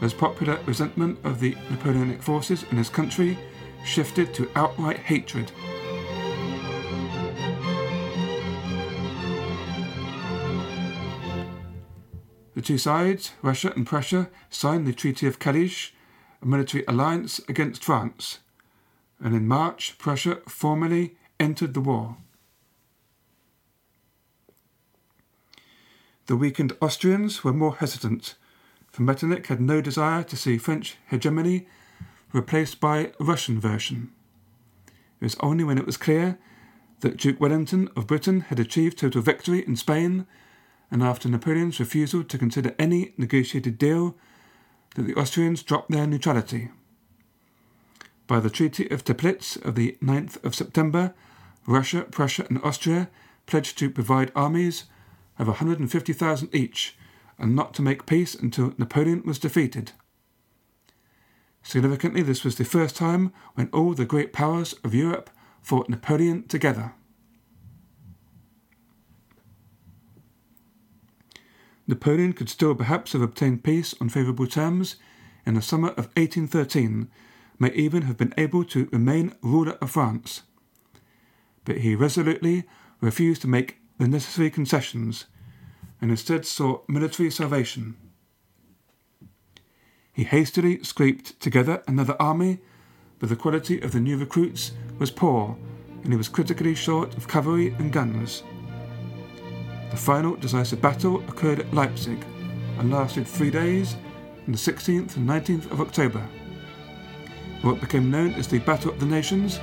as 0.00 0.12
popular 0.12 0.58
resentment 0.66 1.20
of 1.22 1.38
the 1.38 1.56
Napoleonic 1.70 2.20
forces 2.20 2.64
in 2.72 2.76
his 2.76 2.88
country 2.88 3.38
shifted 3.84 4.34
to 4.34 4.50
outright 4.56 4.98
hatred. 4.98 5.52
The 12.56 12.62
two 12.62 12.78
sides, 12.78 13.32
Russia 13.42 13.70
and 13.76 13.86
Prussia, 13.86 14.30
signed 14.48 14.86
the 14.86 14.94
Treaty 14.94 15.26
of 15.26 15.38
Kalisz, 15.38 15.90
a 16.40 16.46
military 16.46 16.86
alliance 16.88 17.38
against 17.50 17.84
France, 17.84 18.38
and 19.20 19.34
in 19.34 19.46
March, 19.46 19.98
Prussia 19.98 20.40
formally 20.48 21.16
entered 21.38 21.74
the 21.74 21.82
war. 21.82 22.16
The 26.28 26.36
weakened 26.36 26.72
Austrians 26.80 27.44
were 27.44 27.52
more 27.52 27.76
hesitant, 27.76 28.36
for 28.90 29.02
Metternich 29.02 29.48
had 29.48 29.60
no 29.60 29.82
desire 29.82 30.22
to 30.22 30.34
see 30.34 30.56
French 30.56 30.96
hegemony 31.08 31.68
replaced 32.32 32.80
by 32.80 33.12
Russian 33.20 33.60
version. 33.60 34.12
It 35.20 35.24
was 35.24 35.36
only 35.40 35.62
when 35.62 35.76
it 35.76 35.84
was 35.84 35.98
clear 35.98 36.38
that 37.00 37.18
Duke 37.18 37.38
Wellington 37.38 37.90
of 37.94 38.06
Britain 38.06 38.40
had 38.48 38.58
achieved 38.58 38.96
total 38.96 39.20
victory 39.20 39.62
in 39.66 39.76
Spain, 39.76 40.26
and 40.90 41.02
after 41.02 41.28
Napoleon's 41.28 41.80
refusal 41.80 42.22
to 42.24 42.38
consider 42.38 42.74
any 42.78 43.12
negotiated 43.16 43.78
deal, 43.78 44.16
that 44.94 45.02
the 45.02 45.14
Austrians 45.14 45.62
dropped 45.62 45.90
their 45.90 46.06
neutrality. 46.06 46.70
By 48.26 48.40
the 48.40 48.50
Treaty 48.50 48.88
of 48.90 49.04
Teplitz 49.04 49.56
of 49.56 49.74
the 49.74 49.96
9th 50.02 50.42
of 50.44 50.54
September, 50.54 51.14
Russia, 51.66 52.06
Prussia, 52.10 52.46
and 52.48 52.62
Austria 52.62 53.08
pledged 53.46 53.78
to 53.78 53.90
provide 53.90 54.32
armies 54.34 54.84
of 55.38 55.48
150,000 55.48 56.54
each 56.54 56.96
and 57.38 57.54
not 57.54 57.74
to 57.74 57.82
make 57.82 58.06
peace 58.06 58.34
until 58.34 58.72
Napoleon 58.78 59.22
was 59.24 59.38
defeated. 59.38 59.92
Significantly, 61.62 62.22
this 62.22 62.44
was 62.44 62.56
the 62.56 62.64
first 62.64 62.96
time 62.96 63.32
when 63.54 63.68
all 63.72 63.92
the 63.92 64.04
great 64.04 64.32
powers 64.32 64.74
of 64.84 64.94
Europe 64.94 65.30
fought 65.62 65.88
Napoleon 65.88 66.46
together. 66.46 66.94
Napoleon 71.86 72.32
could 72.32 72.48
still 72.48 72.74
perhaps 72.74 73.12
have 73.12 73.22
obtained 73.22 73.64
peace 73.64 73.94
on 74.00 74.08
favourable 74.08 74.46
terms 74.46 74.96
in 75.44 75.54
the 75.54 75.62
summer 75.62 75.90
of 75.90 76.08
1813, 76.16 77.08
may 77.58 77.72
even 77.72 78.02
have 78.02 78.16
been 78.16 78.34
able 78.36 78.64
to 78.64 78.88
remain 78.92 79.34
ruler 79.40 79.78
of 79.80 79.90
France. 79.90 80.42
But 81.64 81.78
he 81.78 81.94
resolutely 81.94 82.64
refused 83.00 83.42
to 83.42 83.48
make 83.48 83.78
the 83.98 84.08
necessary 84.08 84.50
concessions 84.50 85.26
and 86.00 86.10
instead 86.10 86.44
sought 86.44 86.88
military 86.88 87.30
salvation. 87.30 87.96
He 90.12 90.24
hastily 90.24 90.82
scraped 90.82 91.38
together 91.40 91.82
another 91.86 92.16
army, 92.20 92.58
but 93.18 93.28
the 93.28 93.36
quality 93.36 93.80
of 93.80 93.92
the 93.92 94.00
new 94.00 94.16
recruits 94.16 94.72
was 94.98 95.10
poor 95.10 95.56
and 96.02 96.12
he 96.12 96.16
was 96.16 96.28
critically 96.28 96.74
short 96.74 97.16
of 97.16 97.28
cavalry 97.28 97.68
and 97.78 97.92
guns. 97.92 98.42
The 99.96 100.02
final 100.02 100.36
decisive 100.36 100.82
battle 100.82 101.26
occurred 101.26 101.58
at 101.58 101.72
Leipzig 101.72 102.22
and 102.78 102.90
lasted 102.90 103.26
three 103.26 103.50
days 103.50 103.96
on 104.46 104.52
the 104.52 104.58
16th 104.58 105.16
and 105.16 105.26
19th 105.26 105.70
of 105.70 105.80
October. 105.80 106.20
What 107.62 107.80
became 107.80 108.10
known 108.10 108.34
as 108.34 108.46
the 108.46 108.58
Battle 108.58 108.90
of 108.90 109.00
the 109.00 109.06
Nations 109.06 109.58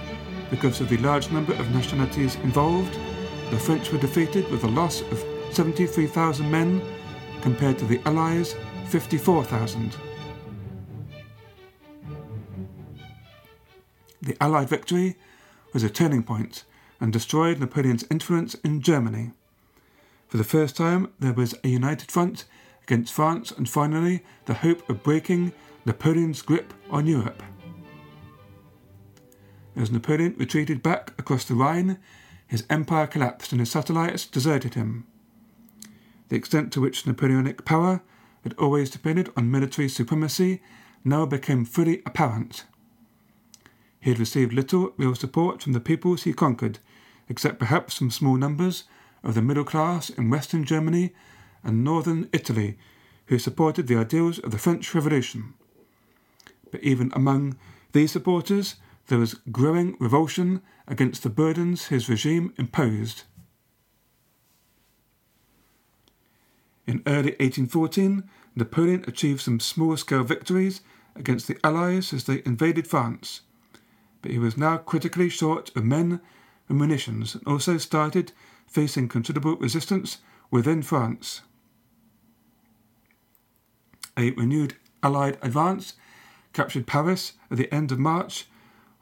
because 0.50 0.82
of 0.82 0.90
the 0.90 0.98
large 0.98 1.30
number 1.30 1.54
of 1.54 1.70
nationalities 1.70 2.34
involved 2.38 2.98
the 3.52 3.60
French 3.60 3.92
were 3.92 4.00
defeated 4.00 4.50
with 4.50 4.64
a 4.64 4.68
loss 4.68 5.02
of 5.02 5.24
73,000 5.52 6.50
men 6.50 6.82
compared 7.42 7.78
to 7.78 7.86
the 7.86 8.02
Allies' 8.04 8.56
54,000. 8.88 9.96
The 14.24 14.36
Allied 14.42 14.68
victory 14.68 15.16
was 15.74 15.84
a 15.84 15.92
turning 15.92 16.24
point 16.24 16.64
and 17.00 17.14
destroyed 17.14 17.60
Napoleon's 17.60 18.06
influence 18.10 18.56
in 18.56 18.82
Germany. 18.82 19.34
For 20.34 20.38
the 20.38 20.44
first 20.44 20.76
time, 20.76 21.14
there 21.20 21.32
was 21.32 21.54
a 21.64 21.68
united 21.68 22.12
front 22.12 22.46
against 22.82 23.14
France 23.14 23.52
and 23.52 23.70
finally 23.70 24.24
the 24.46 24.56
hope 24.56 24.90
of 24.90 25.04
breaking 25.04 25.54
Napoleon's 25.86 26.42
grip 26.42 26.74
on 26.90 27.06
Europe. 27.06 27.44
As 29.76 29.92
Napoleon 29.92 30.34
retreated 30.40 30.82
back 30.82 31.14
across 31.20 31.46
the 31.46 31.54
Rhine, 31.54 32.00
his 32.48 32.66
empire 32.68 33.06
collapsed 33.06 33.52
and 33.52 33.60
his 33.62 33.70
satellites 33.70 34.26
deserted 34.26 34.74
him. 34.74 35.06
The 36.30 36.36
extent 36.36 36.74
to 36.74 36.82
which 36.82 37.06
Napoleonic 37.06 37.64
power 37.64 38.02
had 38.42 38.56
always 38.58 38.90
depended 38.90 39.32
on 39.38 39.52
military 39.52 39.88
supremacy 39.88 40.64
now 41.04 41.28
became 41.28 41.64
fully 41.64 42.02
apparent. 42.08 42.66
He 44.00 44.10
had 44.10 44.18
received 44.18 44.52
little 44.52 44.94
real 44.98 45.14
support 45.14 45.62
from 45.62 45.74
the 45.74 45.80
peoples 45.80 46.24
he 46.24 46.34
conquered, 46.34 46.80
except 47.30 47.60
perhaps 47.60 48.00
from 48.00 48.10
small 48.10 48.36
numbers 48.36 48.86
of 49.24 49.36
the 49.36 49.42
middle 49.42 49.64
class 49.64 50.10
in 50.10 50.30
western 50.30 50.64
Germany 50.66 51.14
and 51.64 51.84
northern 51.84 52.30
Italy 52.34 52.78
who 53.28 53.40
supported 53.40 53.88
the 53.88 53.96
ideals 53.96 54.40
of 54.40 54.52
the 54.52 54.58
French 54.58 54.94
Revolution. 54.94 55.54
But 56.72 56.84
even 56.84 57.12
among 57.16 57.58
these 57.94 58.12
supporters, 58.12 58.76
there 59.08 59.20
was 59.20 59.36
growing 59.52 59.96
revulsion 60.00 60.62
against 60.88 61.24
the 61.24 61.30
burdens 61.30 61.88
his 61.88 62.10
regime 62.10 62.54
imposed. 62.58 63.24
In 66.86 67.02
early 67.08 67.32
1814, 67.40 68.24
Napoleon 68.56 69.06
achieved 69.08 69.42
some 69.42 69.60
small 69.60 69.96
scale 69.98 70.24
victories 70.24 70.82
against 71.16 71.48
the 71.48 71.58
Allies 71.64 72.12
as 72.14 72.26
they 72.26 72.42
invaded 72.46 72.88
France, 72.88 73.42
but 74.22 74.32
he 74.32 74.40
was 74.40 74.58
now 74.58 74.78
critically 74.78 75.30
short 75.30 75.76
of 75.76 75.86
men 75.86 76.20
and 76.68 76.78
munitions 76.78 77.36
and 77.36 77.48
also 77.48 77.78
started 77.78 78.32
facing 78.74 79.08
considerable 79.08 79.56
resistance 79.58 80.18
within 80.50 80.82
France. 80.82 81.42
A 84.18 84.32
renewed 84.32 84.76
Allied 85.04 85.38
advance 85.44 85.94
captured 86.54 86.88
Paris 86.88 87.34
at 87.52 87.58
the 87.58 87.72
end 87.72 87.92
of 87.92 88.00
March. 88.00 88.48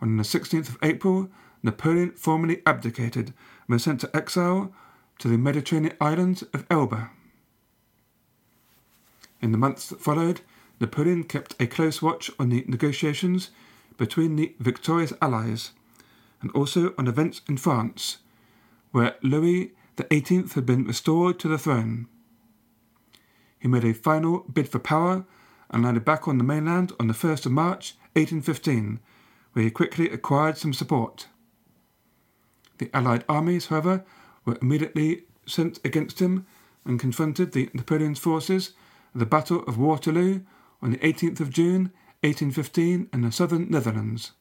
On 0.02 0.18
the 0.18 0.24
16th 0.24 0.68
of 0.68 0.78
April, 0.84 1.30
Napoleon 1.64 2.12
formally 2.12 2.62
abdicated 2.66 3.28
and 3.28 3.70
was 3.70 3.84
sent 3.84 4.02
to 4.02 4.16
exile 4.16 4.74
to 5.20 5.30
the 5.30 5.38
Mediterranean 5.38 5.96
islands 6.02 6.42
of 6.54 6.66
Elba. 6.70 7.10
In 9.42 9.52
the 9.54 9.58
months 9.58 9.88
that 9.88 10.02
followed, 10.02 10.42
Napoleon 10.82 11.24
kept 11.24 11.56
a 11.62 11.68
close 11.68 12.02
watch 12.02 12.30
on 12.40 12.50
the 12.50 12.66
negotiations 12.68 13.52
between 13.98 14.36
the 14.36 14.54
victorious 14.60 15.14
Allies 15.22 15.72
and 16.42 16.52
also 16.52 16.94
on 16.98 17.08
events 17.08 17.42
in 17.48 17.58
France, 17.58 18.18
where 18.92 19.16
Louis 19.22 19.74
XVIII 20.00 20.50
had 20.54 20.66
been 20.66 20.86
restored 20.86 21.40
to 21.40 21.48
the 21.48 21.58
throne. 21.58 22.08
He 23.60 23.68
made 23.68 23.86
a 23.86 23.94
final 23.94 24.40
bid 24.40 24.70
for 24.70 24.80
power 24.80 25.26
and 25.70 25.84
landed 25.84 26.04
back 26.06 26.28
on 26.28 26.38
the 26.38 26.44
mainland 26.44 26.92
on 27.00 27.08
the 27.08 27.14
1st 27.14 27.46
of 27.46 27.52
March 27.52 27.96
1815, 28.14 29.00
where 29.54 29.66
he 29.66 29.72
quickly 29.72 30.10
acquired 30.10 30.58
some 30.58 30.74
support. 30.74 31.28
The 32.80 32.90
Allied 32.94 33.24
armies, 33.30 33.68
however, 33.68 34.04
were 34.46 34.58
immediately 34.62 35.24
sent 35.46 35.80
against 35.86 36.20
him 36.20 36.46
and 36.86 37.00
confronted 37.00 37.52
the 37.52 37.70
Napoleon's 37.74 38.20
forces 38.20 38.74
at 39.14 39.20
the 39.20 39.26
Battle 39.26 39.64
of 39.64 39.78
Waterloo 39.78 40.42
on 40.82 40.92
the 40.92 40.98
18th 40.98 41.40
of 41.40 41.52
June 41.52 41.92
1815 42.22 43.10
in 43.14 43.22
the 43.22 43.32
southern 43.32 43.70
Netherlands. 43.70 44.32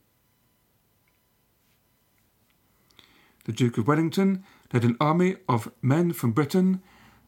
The 3.51 3.57
Duke 3.57 3.79
of 3.79 3.89
Wellington 3.89 4.45
led 4.73 4.85
an 4.85 4.97
army 5.01 5.35
of 5.49 5.73
men 5.83 6.13
from 6.13 6.31
Britain, 6.31 6.81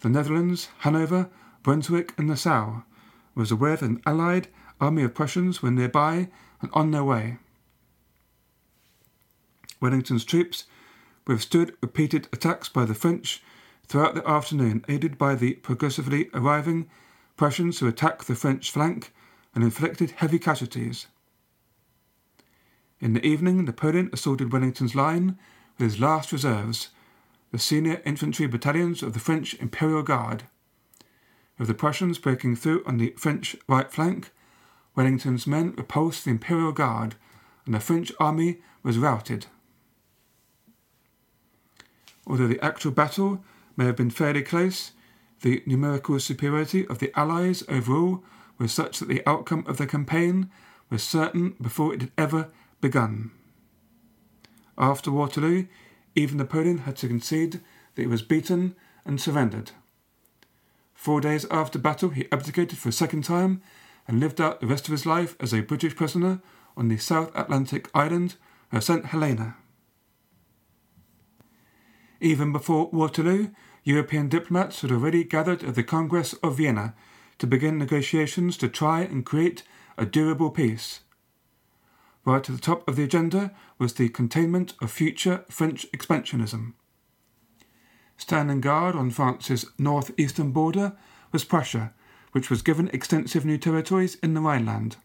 the 0.03 0.09
Netherlands, 0.09 0.69
Hanover, 0.79 1.29
Brunswick, 1.65 2.15
and 2.17 2.29
Nassau, 2.29 2.83
was 3.35 3.51
aware 3.51 3.75
that 3.75 3.91
an 3.91 4.01
allied 4.07 4.47
army 4.81 5.03
of 5.03 5.15
Prussians 5.15 5.65
were 5.65 5.73
nearby 5.73 6.29
and 6.61 6.71
on 6.73 6.93
their 6.93 7.03
way. 7.03 7.39
Wellington's 9.81 10.25
troops 10.25 10.67
withstood 11.27 11.77
repeated 11.83 12.29
attacks 12.33 12.69
by 12.69 12.85
the 12.85 12.95
French 12.95 13.43
throughout 13.89 14.15
the 14.15 14.25
afternoon, 14.31 14.85
aided 14.89 15.19
by 15.19 15.35
the 15.35 15.55
progressively 15.55 16.31
arriving 16.33 16.89
Prussians 17.37 17.81
who 17.81 17.89
attacked 17.89 18.29
the 18.29 18.37
French 18.37 18.71
flank 18.71 19.13
and 19.57 19.65
inflicted 19.65 20.13
heavy 20.13 20.39
casualties. 20.39 21.09
In 23.01 23.13
the 23.13 23.27
evening, 23.27 23.65
Napoleon 23.65 24.09
assaulted 24.13 24.53
Wellington's 24.53 24.95
line 24.95 25.37
his 25.83 26.01
last 26.01 26.33
reserves, 26.33 26.89
the 27.51 27.59
senior 27.59 28.01
infantry 28.05 28.47
battalions 28.47 29.03
of 29.03 29.13
the 29.13 29.21
French 29.21 29.55
Imperial 29.55 30.03
Guard. 30.03 30.45
With 31.59 31.69
the 31.69 31.75
Prussians 31.75 32.19
breaking 32.19 32.57
through 32.57 32.83
on 32.87 32.99
the 32.99 33.15
French 33.19 33.57
right 33.69 33.91
flank, 33.91 34.31
Wellington's 34.97 35.47
men 35.47 35.75
repulsed 35.77 36.25
the 36.25 36.31
Imperial 36.31 36.73
Guard, 36.73 37.17
and 37.67 37.75
the 37.75 37.81
French 37.81 38.13
army 38.19 38.61
was 38.83 38.99
routed. 38.99 39.47
Although 42.27 42.49
the 42.49 42.65
actual 42.65 42.93
battle 42.93 43.45
may 43.77 43.85
have 43.85 43.97
been 43.97 44.11
fairly 44.11 44.43
close, 44.43 44.93
the 45.43 45.63
numerical 45.67 46.19
superiority 46.21 46.87
of 46.87 46.99
the 46.99 47.17
Allies 47.19 47.65
overall 47.69 48.23
was 48.59 48.73
such 48.73 48.99
that 48.99 49.09
the 49.09 49.27
outcome 49.29 49.65
of 49.67 49.77
the 49.77 49.87
campaign 49.87 50.51
was 50.89 51.03
certain 51.03 51.57
before 51.61 51.95
it 51.95 52.01
had 52.01 52.13
ever 52.17 52.51
begun. 52.81 53.33
After 54.83 55.13
Waterloo, 55.13 55.67
even 56.17 56.39
Napoleon 56.39 56.79
had 56.79 56.97
to 56.97 57.09
concede 57.09 57.61
that 57.95 58.03
he 58.03 58.09
was 58.09 58.21
beaten 58.21 58.75
and 59.05 59.21
surrendered. 59.21 59.71
Four 60.93 61.21
days 61.21 61.47
after 61.53 61.79
battle, 61.79 62.09
he 62.09 62.27
abdicated 62.33 62.79
for 62.79 62.89
a 62.89 62.93
second 62.93 63.23
time 63.23 63.63
and 64.09 64.19
lived 64.19 64.41
out 64.41 64.61
the 64.61 64.67
rest 64.67 64.89
of 64.89 64.93
his 64.93 65.07
life 65.07 65.37
as 65.39 65.55
a 65.55 65.61
British 65.61 65.95
prisoner 65.95 66.43
on 66.77 66.89
the 66.89 66.97
South 66.97 67.31
Atlantic 67.37 67.91
island 67.95 68.35
of 68.73 68.83
St. 68.83 69.07
Helena. 69.07 69.55
Even 72.21 72.51
before 72.51 72.91
Waterloo, 72.91 73.51
European 73.85 74.29
diplomats 74.29 74.81
had 74.83 74.91
already 74.91 75.23
gathered 75.23 75.63
at 75.63 75.77
the 75.77 75.85
Congress 75.85 76.33
of 76.43 76.57
Vienna 76.57 76.97
to 77.39 77.47
begin 77.47 77.79
negotiations 77.79 78.57
to 78.57 78.69
try 78.69 79.03
and 79.03 79.25
create 79.25 79.63
a 79.97 80.05
durable 80.05 80.51
peace. 80.51 81.03
Right 82.25 82.49
at 82.49 82.55
the 82.55 82.63
top 82.63 82.87
of 82.89 82.97
the 82.97 83.03
agenda 83.03 83.53
was 83.79 83.95
the 83.95 84.09
containment 84.09 84.75
of 84.81 84.91
future 84.91 85.45
French 85.49 85.91
expansionism. 85.93 86.75
Standing 88.17 88.61
guard 88.61 88.95
on 88.95 89.11
France's 89.11 89.67
northeastern 89.79 90.53
border 90.53 90.97
was 91.33 91.45
Prussia, 91.45 91.93
which 92.31 92.49
was 92.49 92.63
given 92.63 92.89
extensive 92.93 93.45
new 93.45 93.59
territories 93.59 94.17
in 94.23 94.35
the 94.35 94.41
Rhineland. 94.41 94.97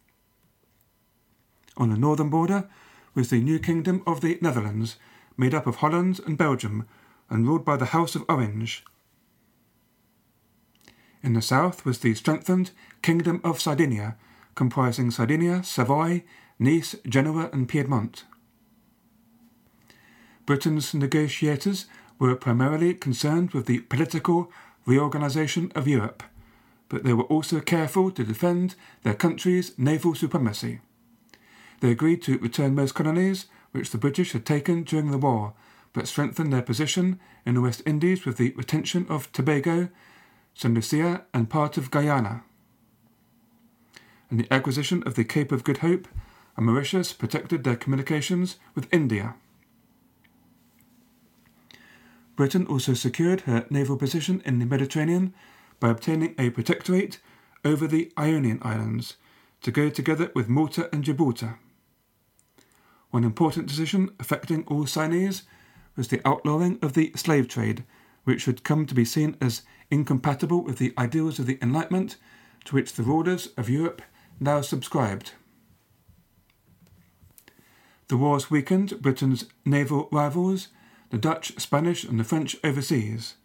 On 1.76 1.90
the 1.90 1.98
northern 1.98 2.30
border 2.30 2.70
was 3.16 3.30
the 3.30 3.42
new 3.42 3.58
kingdom 3.58 4.04
of 4.06 4.22
the 4.22 4.38
Netherlands, 4.42 4.98
made 5.36 5.56
up 5.56 5.66
of 5.66 5.78
Holland 5.78 6.20
and 6.26 6.38
Belgium, 6.38 6.88
and 7.30 7.48
ruled 7.48 7.66
by 7.66 7.78
the 7.78 7.86
House 7.86 8.16
of 8.16 8.24
Orange. 8.30 8.86
In 11.24 11.34
the 11.34 11.42
south 11.42 11.84
was 11.84 12.00
the 12.00 12.14
strengthened 12.14 12.72
Kingdom 13.02 13.42
of 13.44 13.60
Sardinia, 13.60 14.16
comprising 14.56 15.10
Sardinia, 15.12 15.64
Savoy, 15.64 16.24
Nice, 16.60 16.96
Genoa, 17.08 17.50
and 17.54 17.70
Piedmont. 17.70 18.26
Britain's 20.48 20.94
negotiators 20.94 21.86
were 22.18 22.36
primarily 22.36 22.94
concerned 22.94 23.52
with 23.52 23.68
the 23.68 23.80
political 23.82 24.52
reorganization 24.86 25.72
of 25.76 25.88
Europe, 25.88 26.24
but 26.90 27.04
they 27.04 27.14
were 27.14 27.26
also 27.26 27.60
careful 27.60 28.10
to 28.10 28.24
defend 28.24 28.76
their 29.04 29.14
country's 29.14 29.78
naval 29.78 30.16
supremacy. 30.16 30.80
They 31.82 31.92
agreed 31.92 32.24
to 32.24 32.40
return 32.40 32.74
most 32.74 32.96
colonies 32.96 33.46
which 33.72 33.92
the 33.92 33.98
British 33.98 34.32
had 34.32 34.46
taken 34.46 34.84
during 34.84 35.12
the 35.12 35.18
war, 35.18 35.54
but 35.94 36.08
strengthened 36.08 36.52
their 36.52 36.62
position 36.62 37.20
in 37.46 37.54
the 37.54 37.62
West 37.62 37.84
Indies 37.86 38.26
with 38.26 38.38
the 38.38 38.52
retention 38.52 39.06
of 39.10 39.32
Tobago, 39.32 39.90
St. 40.56 40.74
Lucia, 40.74 41.26
and 41.34 41.50
part 41.50 41.78
of 41.78 41.92
Guyana. 41.92 42.44
And 44.32 44.40
the 44.40 44.52
acquisition 44.52 45.04
of 45.06 45.16
the 45.16 45.24
Cape 45.24 45.52
of 45.52 45.64
Good 45.64 45.80
Hope 45.80 46.08
and 46.58 46.66
Mauritius 46.66 47.14
protected 47.14 47.64
their 47.64 47.76
communications 47.76 48.58
with 48.76 48.92
India. 48.92 49.36
Britain 52.36 52.68
also 52.68 52.94
secured 52.94 53.42
her 53.42 53.66
naval 53.70 53.98
position 53.98 54.42
in 54.46 54.60
the 54.60 54.66
Mediterranean 54.66 55.34
by 55.80 55.90
obtaining 55.90 56.36
a 56.38 56.50
protectorate 56.50 57.20
over 57.64 57.88
the 57.88 58.12
Ionian 58.18 58.60
Islands 58.62 59.16
to 59.62 59.72
go 59.72 59.90
together 59.90 60.32
with 60.36 60.50
Malta 60.50 60.90
and 60.94 61.04
Gibraltar. 61.04 61.60
One 63.10 63.24
important 63.24 63.68
decision 63.68 64.12
affecting 64.20 64.64
all 64.66 64.86
signees 64.86 65.44
was 65.96 66.10
the 66.10 66.22
outlawing 66.26 66.78
of 66.82 66.94
the 66.94 67.12
slave 67.16 67.48
trade, 67.48 67.84
which 68.24 68.46
had 68.46 68.64
come 68.64 68.86
to 68.86 68.94
be 68.94 69.06
seen 69.06 69.36
as 69.42 69.64
incompatible 69.90 70.64
with 70.64 70.78
the 70.78 70.94
ideals 70.98 71.40
of 71.40 71.46
the 71.46 71.58
Enlightenment 71.62 72.18
to 72.66 72.76
which 72.76 72.94
the 72.94 73.04
rulers 73.04 73.48
of 73.58 73.70
Europe 73.70 74.02
now 74.40 74.62
subscribed. 74.62 75.32
The 78.10 78.18
wars 78.18 78.50
weakened 78.50 79.02
Britain's 79.02 79.46
naval 79.66 80.08
rivals, 80.12 80.70
the 81.10 81.18
Dutch, 81.18 81.60
Spanish, 81.60 82.06
and 82.06 82.18
the 82.20 82.24
French 82.24 82.56
overseas. 82.64 83.36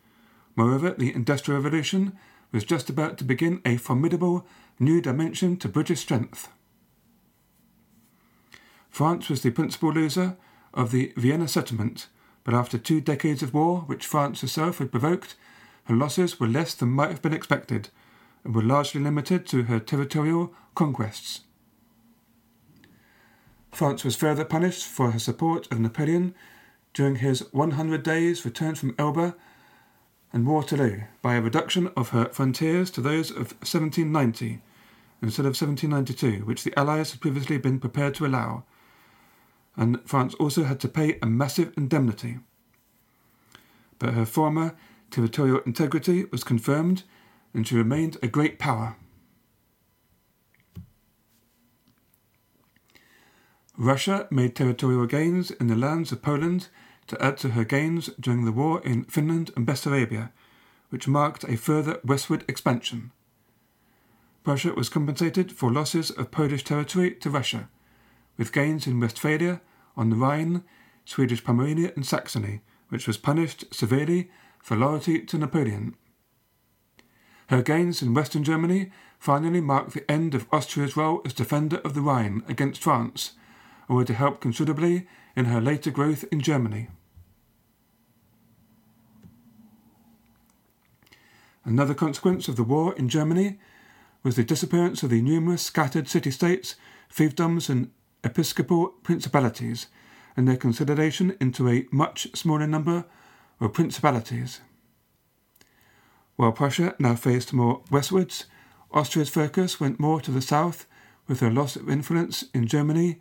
Moreover, 0.55 0.91
the 0.91 1.13
Industrial 1.13 1.61
Revolution 1.61 2.17
was 2.53 2.65
just 2.65 2.89
about 2.89 3.19
to 3.19 3.25
begin 3.25 3.61
a 3.65 3.77
formidable 3.77 4.47
new 4.79 5.01
dimension 5.01 5.57
to 5.57 5.69
British 5.69 6.01
strength. 6.01 6.49
France 8.89 9.29
was 9.29 9.43
the 9.43 9.51
principal 9.51 9.93
loser 9.93 10.37
of 10.75 10.93
the 10.93 11.13
Vienna 11.17 11.49
settlement, 11.49 12.07
but 12.45 12.55
after 12.55 12.79
two 12.79 13.01
decades 13.01 13.43
of 13.43 13.55
war, 13.55 13.81
which 13.87 14.07
France 14.07 14.43
herself 14.43 14.79
had 14.79 14.93
provoked, 14.93 15.35
her 15.85 15.97
losses 15.97 16.39
were 16.39 16.47
less 16.47 16.75
than 16.75 16.91
might 16.91 17.11
have 17.11 17.23
been 17.23 17.33
expected, 17.33 17.89
and 18.45 18.55
were 18.55 18.63
largely 18.63 19.01
limited 19.01 19.47
to 19.47 19.65
her 19.65 19.81
territorial 19.81 20.53
conquests. 20.75 21.41
France 23.73 24.05
was 24.05 24.15
further 24.15 24.45
punished 24.45 24.87
for 24.87 25.13
her 25.13 25.19
support 25.19 25.67
of 25.73 25.81
Napoleon 25.81 26.35
during 26.93 27.17
his 27.17 27.41
100 27.53 28.03
days 28.03 28.45
return 28.45 28.75
from 28.75 28.95
Elba 28.99 29.35
and 30.31 30.47
Waterloo 30.47 31.01
by 31.23 31.35
a 31.35 31.41
reduction 31.41 31.91
of 31.97 32.11
her 32.11 32.27
frontiers 32.27 32.91
to 32.91 33.01
those 33.01 33.31
of 33.31 33.55
1790 33.63 34.61
instead 35.23 35.47
of 35.47 35.59
1792, 35.59 36.45
which 36.45 36.65
the 36.65 36.79
Allies 36.79 37.13
had 37.13 37.21
previously 37.21 37.57
been 37.57 37.79
prepared 37.79 38.15
to 38.15 38.27
allow, 38.27 38.65
and 39.77 40.01
France 40.05 40.35
also 40.35 40.65
had 40.65 40.81
to 40.81 40.89
pay 40.89 41.19
a 41.23 41.27
massive 41.27 41.73
indemnity. 41.77 42.41
But 43.99 44.15
her 44.15 44.27
former 44.27 44.77
territorial 45.11 45.61
integrity 45.65 46.25
was 46.27 46.45
confirmed, 46.45 47.05
and 47.55 47.67
she 47.67 47.77
remained 47.77 48.19
a 48.23 48.27
great 48.27 48.59
power. 48.59 48.97
Russia 53.83 54.29
made 54.31 54.55
territorial 54.55 55.07
gains 55.07 55.51
in 55.51 55.67
the 55.67 55.75
lands 55.75 56.13
of 56.13 56.23
Poland 56.23 56.69
to 57.09 57.21
add 57.21 57.37
to 57.37 57.51
her 57.51 57.65
gains 57.65 58.11
during 58.21 58.45
the 58.45 58.53
war 58.53 58.81
in 58.85 59.03
Finland 59.07 59.51
and 59.57 59.67
Bessarabia, 59.67 60.31
which 60.91 61.09
marked 61.09 61.43
a 61.43 61.57
further 61.57 61.99
westward 62.05 62.45
expansion. 62.47 63.11
Prussia 64.45 64.73
was 64.75 64.89
compensated 64.89 65.51
for 65.51 65.73
losses 65.73 66.13
of 66.13 66.31
Polish 66.31 66.63
territory 66.63 67.11
to 67.17 67.29
Russia, 67.29 67.69
with 68.37 68.53
gains 68.53 68.87
in 68.87 69.01
Westphalia, 69.01 69.61
on 69.97 70.11
the 70.11 70.17
Rhine, 70.17 70.63
Swedish 71.05 71.43
Pomerania, 71.43 71.93
and 71.97 72.07
Saxony, 72.07 72.61
which 72.89 73.09
was 73.09 73.17
punished 73.17 73.75
severely 73.75 74.31
for 74.61 74.77
loyalty 74.77 75.19
to 75.23 75.39
Napoleon. 75.39 75.97
Her 77.49 77.63
gains 77.63 78.01
in 78.01 78.15
western 78.15 78.45
Germany 78.45 78.93
finally 79.19 79.61
marked 79.61 79.93
the 79.93 80.09
end 80.09 80.37
of 80.37 80.47
Austria's 80.53 80.97
role 80.97 81.21
as 81.25 81.33
defender 81.33 81.79
of 81.79 81.95
the 81.95 82.01
Rhine 82.01 82.45
against 82.47 82.81
France, 82.81 83.33
and 83.89 83.97
were 83.97 84.05
to 84.05 84.15
help 84.15 84.41
considerably 84.41 85.07
in 85.37 85.47
her 85.47 85.61
later 85.61 85.91
growth 85.91 86.25
in 86.31 86.41
Germany. 86.41 86.89
Another 91.65 91.95
consequence 91.95 92.49
of 92.49 92.57
the 92.57 92.65
war 92.65 92.95
in 92.95 93.09
Germany 93.09 93.59
was 94.23 94.37
the 94.37 94.45
disappearance 94.45 95.03
of 95.03 95.11
the 95.11 95.23
numerous 95.23 95.63
scattered 95.63 96.09
city 96.09 96.31
states, 96.31 96.75
fiefdoms, 97.13 97.69
and 97.69 97.91
episcopal 98.25 98.89
principalities, 99.03 99.87
and 100.37 100.49
their 100.49 100.57
consolidation 100.57 101.37
into 101.41 101.69
a 101.69 101.87
much 101.91 102.29
smaller 102.35 102.67
number 102.67 103.05
of 103.61 103.73
principalities. 103.73 104.61
While 106.37 106.53
Prussia 106.53 106.95
now 106.99 107.15
faced 107.15 107.53
more 107.53 107.83
westwards, 107.91 108.47
Austria's 108.91 109.29
focus 109.29 109.79
went 109.79 110.01
more 110.01 110.21
to 110.21 110.31
the 110.31 110.43
south, 110.43 110.87
with 111.29 111.41
her 111.41 111.51
loss 111.51 111.77
of 111.77 111.89
influence 111.89 112.45
in 112.53 112.67
Germany 112.67 113.21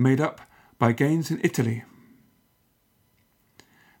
made 0.00 0.20
up 0.20 0.40
by 0.78 0.92
gains 0.92 1.30
in 1.30 1.40
Italy. 1.44 1.84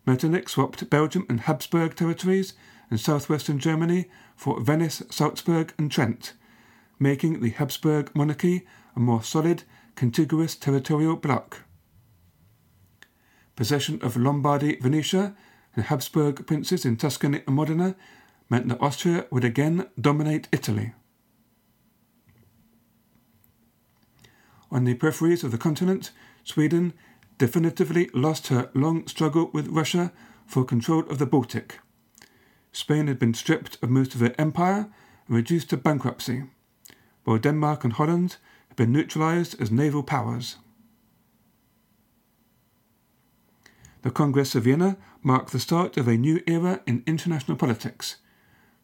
Metternich 0.06 0.48
swapped 0.48 0.88
Belgium 0.88 1.26
and 1.28 1.40
Habsburg 1.40 1.94
territories 1.94 2.54
in 2.90 2.98
southwestern 2.98 3.58
Germany 3.58 4.06
for 4.34 4.60
Venice, 4.60 5.02
Salzburg, 5.10 5.74
and 5.78 5.92
Trent, 5.92 6.32
making 6.98 7.40
the 7.40 7.50
Habsburg 7.50 8.10
monarchy 8.14 8.66
a 8.96 9.00
more 9.00 9.22
solid, 9.22 9.62
contiguous 9.94 10.56
territorial 10.56 11.16
bloc. 11.16 11.60
Possession 13.54 14.00
of 14.02 14.16
Lombardy, 14.16 14.76
Venetia, 14.76 15.36
and 15.76 15.84
Habsburg 15.84 16.46
princes 16.46 16.84
in 16.84 16.96
Tuscany 16.96 17.42
and 17.46 17.54
Modena 17.54 17.94
meant 18.48 18.68
that 18.68 18.80
Austria 18.80 19.26
would 19.30 19.44
again 19.44 19.86
dominate 20.00 20.48
Italy. 20.50 20.94
On 24.70 24.84
the 24.84 24.94
peripheries 24.94 25.42
of 25.42 25.50
the 25.50 25.58
continent, 25.58 26.10
Sweden 26.44 26.92
definitively 27.38 28.08
lost 28.14 28.48
her 28.48 28.70
long 28.74 29.06
struggle 29.06 29.50
with 29.52 29.68
Russia 29.68 30.12
for 30.46 30.64
control 30.64 31.00
of 31.08 31.18
the 31.18 31.26
Baltic. 31.26 31.80
Spain 32.72 33.08
had 33.08 33.18
been 33.18 33.34
stripped 33.34 33.78
of 33.82 33.90
most 33.90 34.14
of 34.14 34.20
her 34.20 34.34
empire 34.38 34.88
and 35.26 35.36
reduced 35.36 35.70
to 35.70 35.76
bankruptcy, 35.76 36.44
while 37.24 37.38
Denmark 37.38 37.84
and 37.84 37.94
Holland 37.94 38.36
had 38.68 38.76
been 38.76 38.92
neutralised 38.92 39.60
as 39.60 39.70
naval 39.70 40.02
powers. 40.02 40.56
The 44.02 44.10
Congress 44.10 44.54
of 44.54 44.64
Vienna 44.64 44.96
marked 45.22 45.52
the 45.52 45.58
start 45.58 45.96
of 45.96 46.08
a 46.08 46.16
new 46.16 46.42
era 46.46 46.80
in 46.86 47.02
international 47.06 47.56
politics, 47.56 48.16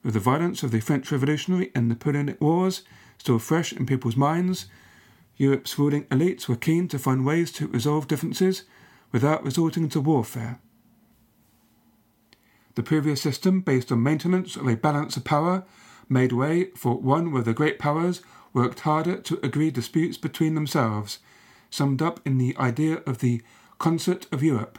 with 0.03 0.15
the 0.15 0.21
violence 0.21 0.63
of 0.63 0.73
the 0.73 0.81
French 0.81 1.11
Revolutionary 1.11 1.71
and 1.75 1.89
Napoleonic 1.89 2.41
Wars 2.41 2.83
still 3.19 3.39
fresh 3.39 3.73
in 3.73 3.87
people's 3.87 4.17
minds. 4.17 4.67
Europe's 5.37 5.79
ruling 5.79 6.05
elites 6.05 6.49
were 6.49 6.57
keen 6.57 6.89
to 6.89 6.99
find 6.99 7.25
ways 7.25 7.53
to 7.53 7.69
resolve 7.69 8.09
differences 8.09 8.65
without 9.13 9.45
resorting 9.45 9.89
to 9.91 10.01
warfare. 10.01 10.61
The 12.75 12.83
previous 12.83 13.23
system, 13.23 13.61
based 13.61 13.91
on 13.91 14.03
maintenance 14.03 14.57
of 14.57 14.67
a 14.67 14.77
balance 14.77 15.17
of 15.17 15.25
power, 15.25 15.65
made 16.09 16.33
way 16.33 16.71
for 16.77 16.99
one 16.99 17.33
where 17.33 17.43
the 17.43 17.55
great 17.55 17.79
powers 17.79 18.23
worked 18.53 18.81
harder 18.81 19.19
to 19.19 19.41
agree 19.43 19.71
disputes 19.71 20.17
between 20.17 20.55
themselves, 20.55 21.19
summed 21.71 22.01
up 22.01 22.21
in 22.25 22.39
the 22.39 22.57
idea 22.57 23.03
of 23.07 23.19
the 23.19 23.43
concert 23.79 24.27
of 24.33 24.43
Europe. 24.43 24.79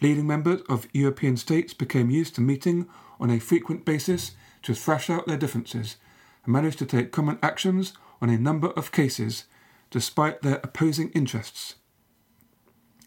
Leading 0.00 0.26
members 0.26 0.60
of 0.68 0.88
European 0.92 1.36
states 1.36 1.72
became 1.72 2.10
used 2.10 2.34
to 2.34 2.40
meeting 2.40 2.88
on 3.18 3.30
a 3.30 3.38
frequent 3.38 3.84
basis 3.84 4.32
to 4.62 4.74
thrash 4.74 5.08
out 5.08 5.26
their 5.26 5.36
differences 5.36 5.96
and 6.44 6.52
managed 6.52 6.78
to 6.78 6.86
take 6.86 7.12
common 7.12 7.38
actions 7.42 7.92
on 8.20 8.30
a 8.30 8.38
number 8.38 8.68
of 8.70 8.92
cases 8.92 9.44
despite 9.90 10.42
their 10.42 10.60
opposing 10.62 11.10
interests. 11.10 11.76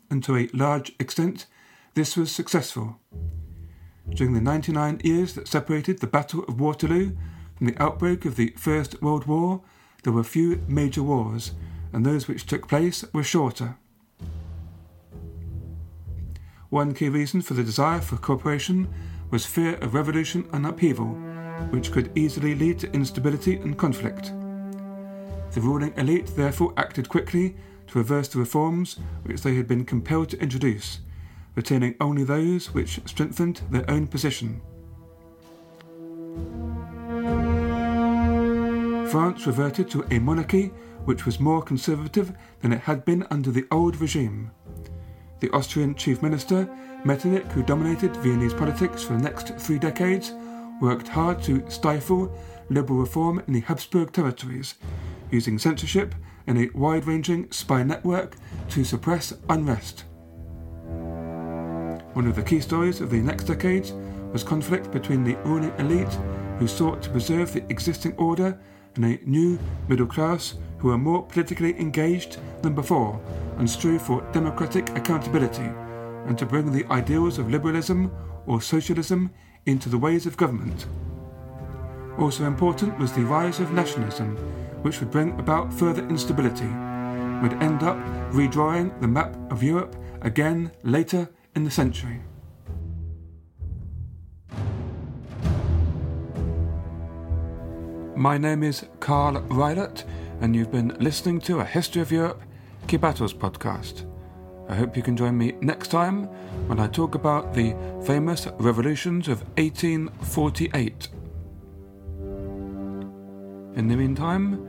And 0.10 0.24
to 0.24 0.38
a 0.38 0.50
large 0.54 0.94
extent, 1.00 1.46
this 1.94 2.16
was 2.16 2.32
successful. 2.32 3.00
During 4.10 4.34
the 4.34 4.42
99 4.42 5.02
years 5.04 5.34
that 5.34 5.48
separated 5.48 6.00
the 6.00 6.08
Battle 6.08 6.44
of 6.48 6.60
Waterloo 6.60 7.12
from 7.56 7.68
the 7.68 7.82
outbreak 7.82 8.26
of 8.26 8.36
the 8.36 8.54
First 8.58 9.02
World 9.02 9.26
War, 9.28 9.62
there 10.04 10.14
were 10.14 10.24
few 10.24 10.64
major 10.68 11.04
wars, 11.04 11.52
and 11.94 12.06
those 12.06 12.28
which 12.28 12.46
took 12.46 12.68
place 12.68 13.04
were 13.14 13.24
shorter. 13.24 13.78
One 16.70 16.94
key 16.94 17.10
reason 17.10 17.42
for 17.42 17.54
the 17.54 17.64
desire 17.64 18.00
for 18.00 18.18
cooperation 18.18 18.88
was 19.32 19.46
fear 19.46 19.76
of 19.76 19.94
revolution 19.94 20.48
and 20.54 20.66
upheaval, 20.66 21.08
which 21.72 21.92
could 21.92 22.18
easily 22.18 22.56
lead 22.56 22.80
to 22.80 22.92
instability 22.94 23.58
and 23.58 23.78
conflict. 23.78 24.32
The 25.52 25.62
ruling 25.62 25.94
elite 25.98 26.36
therefore 26.36 26.74
acted 26.78 27.10
quickly 27.10 27.56
to 27.88 27.98
reverse 27.98 28.28
the 28.28 28.40
reforms 28.40 29.00
which 29.24 29.42
they 29.42 29.56
had 29.56 29.68
been 29.68 29.86
compelled 29.86 30.30
to 30.30 30.42
introduce, 30.42 31.00
retaining 31.56 31.96
only 32.00 32.24
those 32.24 32.74
which 32.74 33.00
strengthened 33.06 33.62
their 33.72 33.90
own 33.90 34.08
position. 34.08 34.62
France 39.10 39.48
reverted 39.48 39.90
to 39.90 40.06
a 40.12 40.20
monarchy 40.20 40.68
which 41.06 41.26
was 41.26 41.40
more 41.40 41.64
conservative 41.64 42.32
than 42.62 42.72
it 42.72 42.82
had 42.82 43.04
been 43.04 43.26
under 43.32 43.50
the 43.50 43.66
old 43.72 44.00
regime. 44.00 44.52
The 45.40 45.50
Austrian 45.50 45.96
chief 45.96 46.22
minister, 46.22 46.70
Metternich, 47.04 47.46
who 47.54 47.64
dominated 47.64 48.16
Viennese 48.18 48.54
politics 48.54 49.02
for 49.02 49.14
the 49.14 49.24
next 49.24 49.56
three 49.58 49.80
decades, 49.80 50.34
worked 50.80 51.08
hard 51.08 51.42
to 51.44 51.68
stifle 51.70 52.32
liberal 52.70 53.00
reform 53.00 53.42
in 53.48 53.54
the 53.54 53.62
Habsburg 53.62 54.12
territories, 54.12 54.76
using 55.32 55.58
censorship 55.58 56.16
and 56.48 56.58
a 56.58 56.70
wide 56.74 57.06
ranging 57.06 57.52
spy 57.52 57.84
network 57.84 58.36
to 58.70 58.84
suppress 58.84 59.34
unrest. 59.50 60.06
One 62.14 62.28
of 62.28 62.36
the 62.36 62.44
key 62.44 62.60
stories 62.60 63.02
of 63.02 63.12
the 63.12 63.22
next 63.22 63.46
decades 63.46 63.94
was 64.32 64.44
conflict 64.44 64.92
between 64.92 65.24
the 65.24 65.36
ruling 65.46 65.74
elite, 65.78 66.18
who 66.58 66.68
sought 66.68 67.02
to 67.04 67.10
preserve 67.10 67.54
the 67.54 67.64
existing 67.70 68.16
order, 68.18 68.60
and 68.96 69.06
a 69.06 69.20
new 69.26 69.60
middle 69.88 70.08
class 70.08 70.56
who 70.80 70.90
were 70.90 70.98
more 70.98 71.24
politically 71.24 71.80
engaged 71.80 72.38
than 72.62 72.74
before 72.74 73.22
and 73.58 73.70
strove 73.70 74.02
for 74.02 74.22
democratic 74.32 74.90
accountability 74.98 75.70
and 76.26 76.38
to 76.38 76.46
bring 76.46 76.72
the 76.72 76.86
ideals 76.92 77.38
of 77.38 77.50
liberalism 77.50 78.12
or 78.46 78.62
socialism 78.62 79.32
into 79.66 79.90
the 79.90 79.98
ways 79.98 80.26
of 80.26 80.38
government. 80.38 80.86
Also 82.18 82.46
important 82.46 82.98
was 83.00 83.14
the 83.14 83.24
rise 83.24 83.60
of 83.60 83.72
nationalism, 83.72 84.38
which 84.82 85.00
would 85.00 85.12
bring 85.12 85.38
about 85.40 85.74
further 85.74 86.08
instability, 86.10 86.68
would 87.42 87.62
end 87.62 87.84
up 87.84 87.98
redrawing 88.32 89.00
the 89.02 89.08
map 89.08 89.36
of 89.52 89.64
Europe 89.64 89.96
again 90.22 90.72
later 90.84 91.30
in 91.56 91.64
the 91.64 91.72
century. 91.72 92.22
My 98.16 98.38
name 98.38 98.64
is 98.64 98.86
Carl 99.00 99.42
Rylett 99.44 100.04
and 100.42 100.56
you've 100.56 100.72
been 100.72 100.96
listening 101.00 101.40
to 101.42 101.60
a 101.60 101.66
History 101.66 102.02
of 102.02 102.12
Europe 102.12 102.42
Key 102.88 102.98
Battles 102.98 103.34
podcast. 103.34 104.06
I 104.68 104.76
hope 104.76 104.96
you 104.96 105.02
can 105.02 105.18
join 105.18 105.38
me 105.38 105.54
next 105.62 105.88
time 105.88 106.26
when 106.68 106.80
I 106.80 106.88
talk 106.88 107.16
about 107.16 107.54
the 107.54 107.76
famous 108.06 108.48
revolutions 108.60 109.28
of 109.28 109.42
1848. 109.58 111.08
In 113.76 113.88
the 113.88 113.96
meantime, 113.96 114.69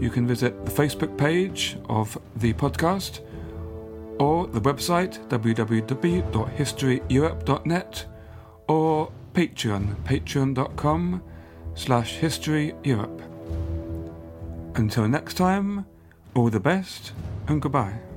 you 0.00 0.10
can 0.10 0.26
visit 0.26 0.64
the 0.64 0.70
Facebook 0.70 1.16
page 1.16 1.76
of 1.88 2.18
the 2.36 2.52
podcast 2.54 3.20
or 4.18 4.46
the 4.46 4.60
website 4.60 5.18
www.historyeurope.net 5.28 8.06
or 8.68 9.10
Patreon, 9.34 9.94
patreon.com 10.04 11.22
slash 11.74 12.18
historyeurope. 12.18 13.22
Until 14.74 15.08
next 15.08 15.34
time, 15.34 15.86
all 16.34 16.50
the 16.50 16.60
best 16.60 17.12
and 17.48 17.62
goodbye. 17.62 18.09